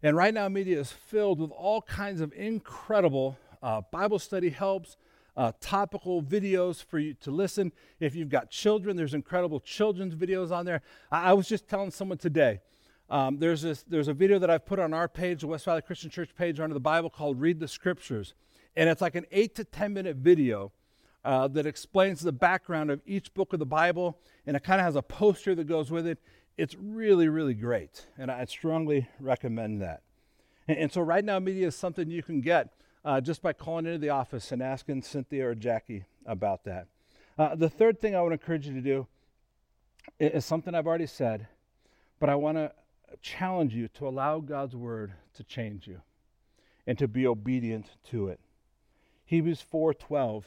And 0.02 0.16
Right 0.16 0.32
Now 0.32 0.48
Media 0.48 0.78
is 0.78 0.92
filled 0.92 1.40
with 1.40 1.50
all 1.50 1.82
kinds 1.82 2.20
of 2.20 2.32
incredible 2.34 3.38
uh, 3.62 3.82
Bible 3.90 4.18
study 4.18 4.50
helps, 4.50 4.96
uh, 5.38 5.52
topical 5.60 6.20
videos 6.20 6.84
for 6.84 6.98
you 6.98 7.14
to 7.14 7.30
listen. 7.30 7.72
If 8.00 8.16
you've 8.16 8.28
got 8.28 8.50
children, 8.50 8.96
there's 8.96 9.14
incredible 9.14 9.60
children's 9.60 10.16
videos 10.16 10.50
on 10.50 10.66
there. 10.66 10.82
I, 11.12 11.30
I 11.30 11.32
was 11.32 11.48
just 11.48 11.68
telling 11.68 11.92
someone 11.92 12.18
today. 12.18 12.60
Um, 13.08 13.38
there's 13.38 13.62
this, 13.62 13.84
there's 13.84 14.08
a 14.08 14.12
video 14.12 14.40
that 14.40 14.50
I've 14.50 14.66
put 14.66 14.80
on 14.80 14.92
our 14.92 15.08
page, 15.08 15.42
the 15.42 15.46
West 15.46 15.64
Valley 15.64 15.80
Christian 15.80 16.10
Church 16.10 16.34
page, 16.36 16.58
under 16.58 16.74
the 16.74 16.80
Bible 16.80 17.08
called 17.08 17.40
"Read 17.40 17.60
the 17.60 17.68
Scriptures," 17.68 18.34
and 18.76 18.90
it's 18.90 19.00
like 19.00 19.14
an 19.14 19.26
eight 19.30 19.54
to 19.54 19.64
ten 19.64 19.94
minute 19.94 20.16
video 20.16 20.72
uh, 21.24 21.46
that 21.48 21.66
explains 21.66 22.20
the 22.20 22.32
background 22.32 22.90
of 22.90 23.00
each 23.06 23.32
book 23.32 23.52
of 23.52 23.60
the 23.60 23.66
Bible, 23.66 24.18
and 24.44 24.56
it 24.56 24.64
kind 24.64 24.80
of 24.80 24.84
has 24.84 24.96
a 24.96 25.02
poster 25.02 25.54
that 25.54 25.68
goes 25.68 25.90
with 25.90 26.06
it. 26.06 26.18
It's 26.58 26.74
really, 26.74 27.28
really 27.28 27.54
great, 27.54 28.06
and 28.18 28.28
I 28.30 28.44
strongly 28.46 29.08
recommend 29.20 29.80
that. 29.82 30.02
And, 30.66 30.78
and 30.78 30.92
so, 30.92 31.00
right 31.00 31.24
now, 31.24 31.38
media 31.38 31.68
is 31.68 31.76
something 31.76 32.10
you 32.10 32.24
can 32.24 32.40
get 32.40 32.74
uh, 33.08 33.22
just 33.22 33.40
by 33.40 33.54
calling 33.54 33.86
into 33.86 33.96
the 33.96 34.10
office 34.10 34.52
and 34.52 34.62
asking 34.62 35.00
Cynthia 35.00 35.48
or 35.48 35.54
Jackie 35.54 36.04
about 36.26 36.64
that. 36.64 36.88
Uh, 37.38 37.54
the 37.54 37.70
third 37.70 38.02
thing 38.02 38.14
I 38.14 38.20
would 38.20 38.34
encourage 38.34 38.66
you 38.66 38.74
to 38.74 38.82
do 38.82 39.06
is 40.20 40.44
something 40.44 40.74
I've 40.74 40.86
already 40.86 41.06
said, 41.06 41.48
but 42.20 42.28
I 42.28 42.34
want 42.34 42.58
to 42.58 42.70
challenge 43.22 43.74
you 43.74 43.88
to 43.94 44.06
allow 44.06 44.40
God's 44.40 44.76
word 44.76 45.14
to 45.36 45.42
change 45.42 45.88
you 45.88 46.02
and 46.86 46.98
to 46.98 47.08
be 47.08 47.26
obedient 47.26 47.86
to 48.10 48.28
it. 48.28 48.40
Hebrews 49.24 49.64
4:12 49.72 50.44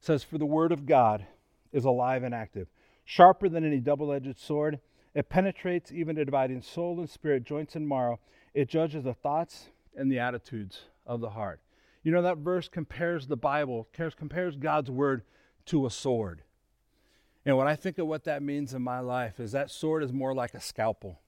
says 0.00 0.24
for 0.24 0.38
the 0.38 0.46
word 0.46 0.72
of 0.72 0.86
God 0.86 1.26
is 1.72 1.84
alive 1.84 2.22
and 2.22 2.34
active, 2.34 2.68
sharper 3.04 3.50
than 3.50 3.66
any 3.66 3.80
double-edged 3.80 4.38
sword. 4.38 4.80
It 5.14 5.28
penetrates 5.28 5.92
even 5.92 6.16
to 6.16 6.24
dividing 6.24 6.62
soul 6.62 7.00
and 7.00 7.10
spirit, 7.10 7.44
joints 7.44 7.76
and 7.76 7.86
marrow. 7.86 8.18
It 8.54 8.70
judges 8.70 9.04
the 9.04 9.12
thoughts 9.12 9.68
and 9.94 10.10
the 10.10 10.20
attitudes 10.20 10.84
of 11.04 11.20
the 11.20 11.30
heart. 11.30 11.60
You 12.08 12.14
know, 12.14 12.22
that 12.22 12.38
verse 12.38 12.70
compares 12.70 13.26
the 13.26 13.36
Bible, 13.36 13.86
compares 13.92 14.56
God's 14.56 14.90
word 14.90 15.24
to 15.66 15.84
a 15.84 15.90
sword. 15.90 16.40
And 17.44 17.54
when 17.58 17.68
I 17.68 17.76
think 17.76 17.98
of 17.98 18.06
what 18.06 18.24
that 18.24 18.42
means 18.42 18.72
in 18.72 18.80
my 18.80 19.00
life, 19.00 19.38
is 19.38 19.52
that 19.52 19.70
sword 19.70 20.02
is 20.02 20.10
more 20.10 20.34
like 20.34 20.54
a 20.54 20.60
scalpel. 20.62 21.20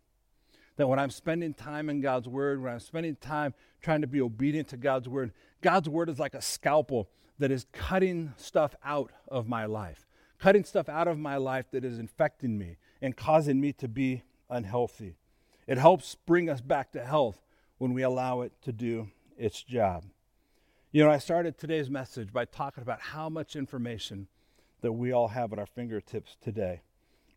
That 0.77 0.89
when 0.89 0.99
I'm 0.99 1.11
spending 1.11 1.53
time 1.53 1.91
in 1.91 2.01
God's 2.01 2.29
word, 2.29 2.63
when 2.63 2.73
I'm 2.73 2.81
spending 2.81 3.17
time 3.17 3.53
trying 3.83 4.01
to 4.01 4.07
be 4.07 4.23
obedient 4.23 4.69
to 4.69 4.79
God's 4.79 5.07
word, 5.07 5.33
God's 5.61 5.87
word 5.87 6.09
is 6.09 6.19
like 6.19 6.33
a 6.33 6.41
scalpel 6.41 7.11
that 7.39 7.51
is 7.51 7.67
cutting 7.73 8.33
stuff 8.39 8.75
out 8.83 9.13
of 9.29 9.47
my 9.47 9.67
life, 9.67 10.07
cutting 10.39 10.65
stuff 10.65 10.89
out 10.89 11.09
of 11.09 11.19
my 11.19 11.37
life 11.37 11.67
that 11.73 11.85
is 11.85 11.99
infecting 11.99 12.57
me 12.57 12.79
and 13.03 13.15
causing 13.15 13.61
me 13.61 13.75
to 13.75 13.87
be 13.87 14.23
unhealthy. 14.49 15.19
It 15.67 15.77
helps 15.77 16.15
bring 16.15 16.49
us 16.49 16.63
back 16.63 16.91
to 16.93 17.05
health 17.05 17.43
when 17.77 17.93
we 17.93 18.01
allow 18.01 18.41
it 18.41 18.53
to 18.63 18.73
do 18.73 19.11
its 19.37 19.63
job. 19.63 20.07
You 20.93 21.05
know, 21.05 21.11
I 21.13 21.19
started 21.19 21.57
today's 21.57 21.89
message 21.89 22.33
by 22.33 22.47
talking 22.47 22.83
about 22.83 23.01
how 23.01 23.29
much 23.29 23.55
information 23.55 24.27
that 24.81 24.91
we 24.91 25.13
all 25.13 25.29
have 25.29 25.53
at 25.53 25.59
our 25.61 25.67
fingertips 25.67 26.37
today. 26.43 26.81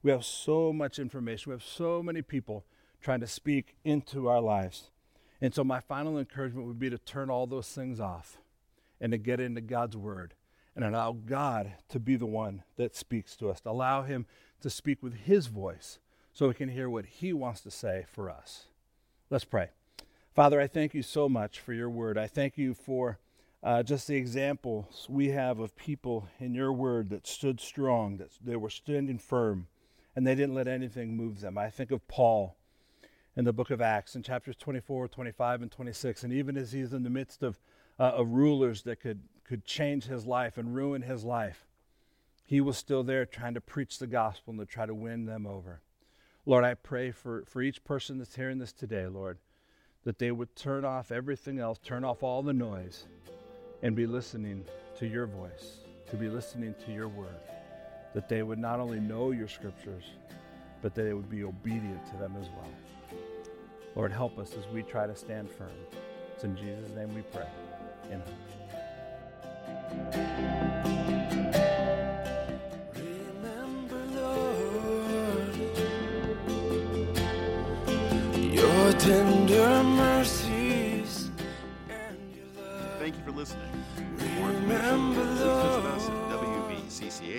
We 0.02 0.10
have 0.10 0.26
so 0.26 0.74
much 0.74 0.98
information. 0.98 1.52
We 1.52 1.54
have 1.54 1.64
so 1.64 2.02
many 2.02 2.24
people 2.24 2.66
trying 3.00 3.20
to 3.20 3.28
speak 3.28 3.76
into 3.84 4.28
our 4.28 4.42
lives. 4.42 4.90
And 5.40 5.54
so, 5.54 5.64
my 5.64 5.82
final 5.82 6.18
encouragement 6.18 6.66
would 6.66 6.80
be 6.80 6.90
to 6.90 6.98
turn 6.98 7.30
all 7.30 7.46
those 7.46 7.68
things 7.68 8.00
off 8.00 8.40
and 9.00 9.12
to 9.12 9.20
get 9.20 9.40
into 9.40 9.62
God's 9.62 9.96
Word 9.96 10.34
and 10.76 10.84
allow 10.84 11.12
God 11.12 11.74
to 11.90 12.00
be 12.00 12.16
the 12.16 12.26
one 12.26 12.64
that 12.78 12.96
speaks 12.96 13.36
to 13.36 13.52
us, 13.52 13.62
to 13.62 13.70
allow 13.70 14.02
Him 14.02 14.26
to 14.62 14.70
speak 14.72 15.04
with 15.04 15.14
His 15.14 15.46
voice 15.46 16.00
so 16.32 16.48
we 16.48 16.56
can 16.56 16.70
hear 16.70 16.90
what 16.90 17.06
He 17.06 17.34
wants 17.34 17.62
to 17.62 17.70
say 17.70 18.06
for 18.12 18.32
us. 18.32 18.66
Let's 19.30 19.46
pray. 19.46 19.70
Father, 20.34 20.60
I 20.60 20.66
thank 20.66 20.96
you 20.96 21.04
so 21.04 21.30
much 21.30 21.60
for 21.60 21.74
your 21.74 21.92
word. 21.92 22.18
I 22.18 22.26
thank 22.26 22.58
you 22.58 22.74
for 22.74 23.20
uh, 23.64 23.82
just 23.82 24.08
the 24.08 24.16
examples 24.16 25.08
we 25.10 25.30
have 25.30 25.60
of 25.60 25.76
people 25.76 26.28
in 26.40 26.54
your 26.54 26.74
word 26.74 27.10
that 27.10 27.26
stood 27.26 27.62
strong, 27.62 28.18
that 28.18 28.32
they 28.44 28.58
were 28.58 28.70
standing 28.70 29.18
firm, 29.18 29.68
and 30.16 30.28
they 30.28 30.36
didn't 30.36 30.54
let 30.54 30.68
anything 30.68 31.16
move 31.16 31.40
them. 31.40 31.58
I 31.58 31.70
think 31.70 31.92
of 31.92 32.08
Paul 32.08 32.58
in 33.36 33.46
the 33.46 33.54
book 33.54 33.72
of 33.72 33.82
Acts 33.82 34.16
in 34.16 34.22
chapters 34.22 34.58
24, 34.58 35.08
25, 35.08 35.62
and 35.62 35.72
26. 35.72 36.24
And 36.24 36.34
even 36.34 36.58
as 36.58 36.74
he's 36.74 36.94
in 36.94 37.04
the 37.04 37.10
midst 37.10 37.42
of, 37.42 37.58
uh, 37.98 38.04
of 38.04 38.28
rulers 38.30 38.84
that 38.84 39.00
could, 39.00 39.22
could 39.46 39.66
change 39.66 40.06
his 40.06 40.26
life 40.26 40.58
and 40.58 40.76
ruin 40.76 41.02
his 41.02 41.24
life, 41.24 41.66
he 42.46 42.60
was 42.60 42.78
still 42.78 43.04
there 43.04 43.26
trying 43.26 43.54
to 43.54 43.62
preach 43.62 43.98
the 43.98 44.08
gospel 44.08 44.52
and 44.52 44.60
to 44.60 44.66
try 44.66 44.86
to 44.86 44.94
win 44.94 45.26
them 45.26 45.48
over. 45.48 45.82
Lord, 46.46 46.66
I 46.66 46.74
pray 46.74 47.12
for, 47.12 47.46
for 47.48 47.62
each 47.62 47.86
person 47.86 48.18
that's 48.18 48.36
hearing 48.36 48.60
this 48.60 48.74
today, 48.74 49.08
Lord 49.08 49.38
that 50.04 50.20
they 50.20 50.32
would 50.32 50.56
turn 50.56 50.86
off 50.86 51.12
everything 51.12 51.60
else, 51.60 51.80
turn 51.80 52.04
off 52.04 52.24
all 52.24 52.44
the 52.44 52.54
noise, 52.54 53.06
and 53.84 53.96
be 53.96 54.08
listening 54.08 54.66
to 54.98 55.06
your 55.06 55.28
voice, 55.28 55.78
to 56.10 56.16
be 56.16 56.30
listening 56.30 56.74
to 56.86 56.92
your 56.92 57.08
word. 57.08 57.36
That 58.16 58.28
they 58.30 58.42
would 58.42 58.58
not 58.60 58.80
only 58.80 59.00
know 59.00 59.32
your 59.32 59.48
scriptures, 59.48 60.06
but 60.82 60.96
that 60.96 61.04
they 61.04 61.14
would 61.14 61.30
be 61.30 61.44
obedient 61.44 62.06
to 62.08 62.18
them 62.18 62.36
as 62.40 62.48
well. 62.50 62.72
Lord, 63.96 64.12
help 64.12 64.40
us 64.40 64.54
as 64.58 64.66
we 64.74 64.82
try 64.82 65.06
to 65.06 65.16
stand 65.16 65.52
firm. 65.52 65.70
It's 66.34 66.44
in 66.44 66.56
Jesus' 66.56 66.92
name 66.96 67.14
we 67.14 67.22
pray. 67.22 67.48
Amen. 70.12 70.93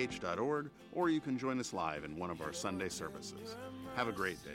At 0.05 0.39
or 0.93 1.09
you 1.09 1.21
can 1.21 1.39
join 1.39 1.59
us 1.59 1.73
live 1.73 2.05
in 2.05 2.19
one 2.19 2.31
of 2.31 2.41
our 2.43 2.53
Sunday 2.53 2.89
services. 2.89 3.57
Have 3.97 4.09
a 4.09 4.13
great 4.13 4.39
day. 4.45 4.51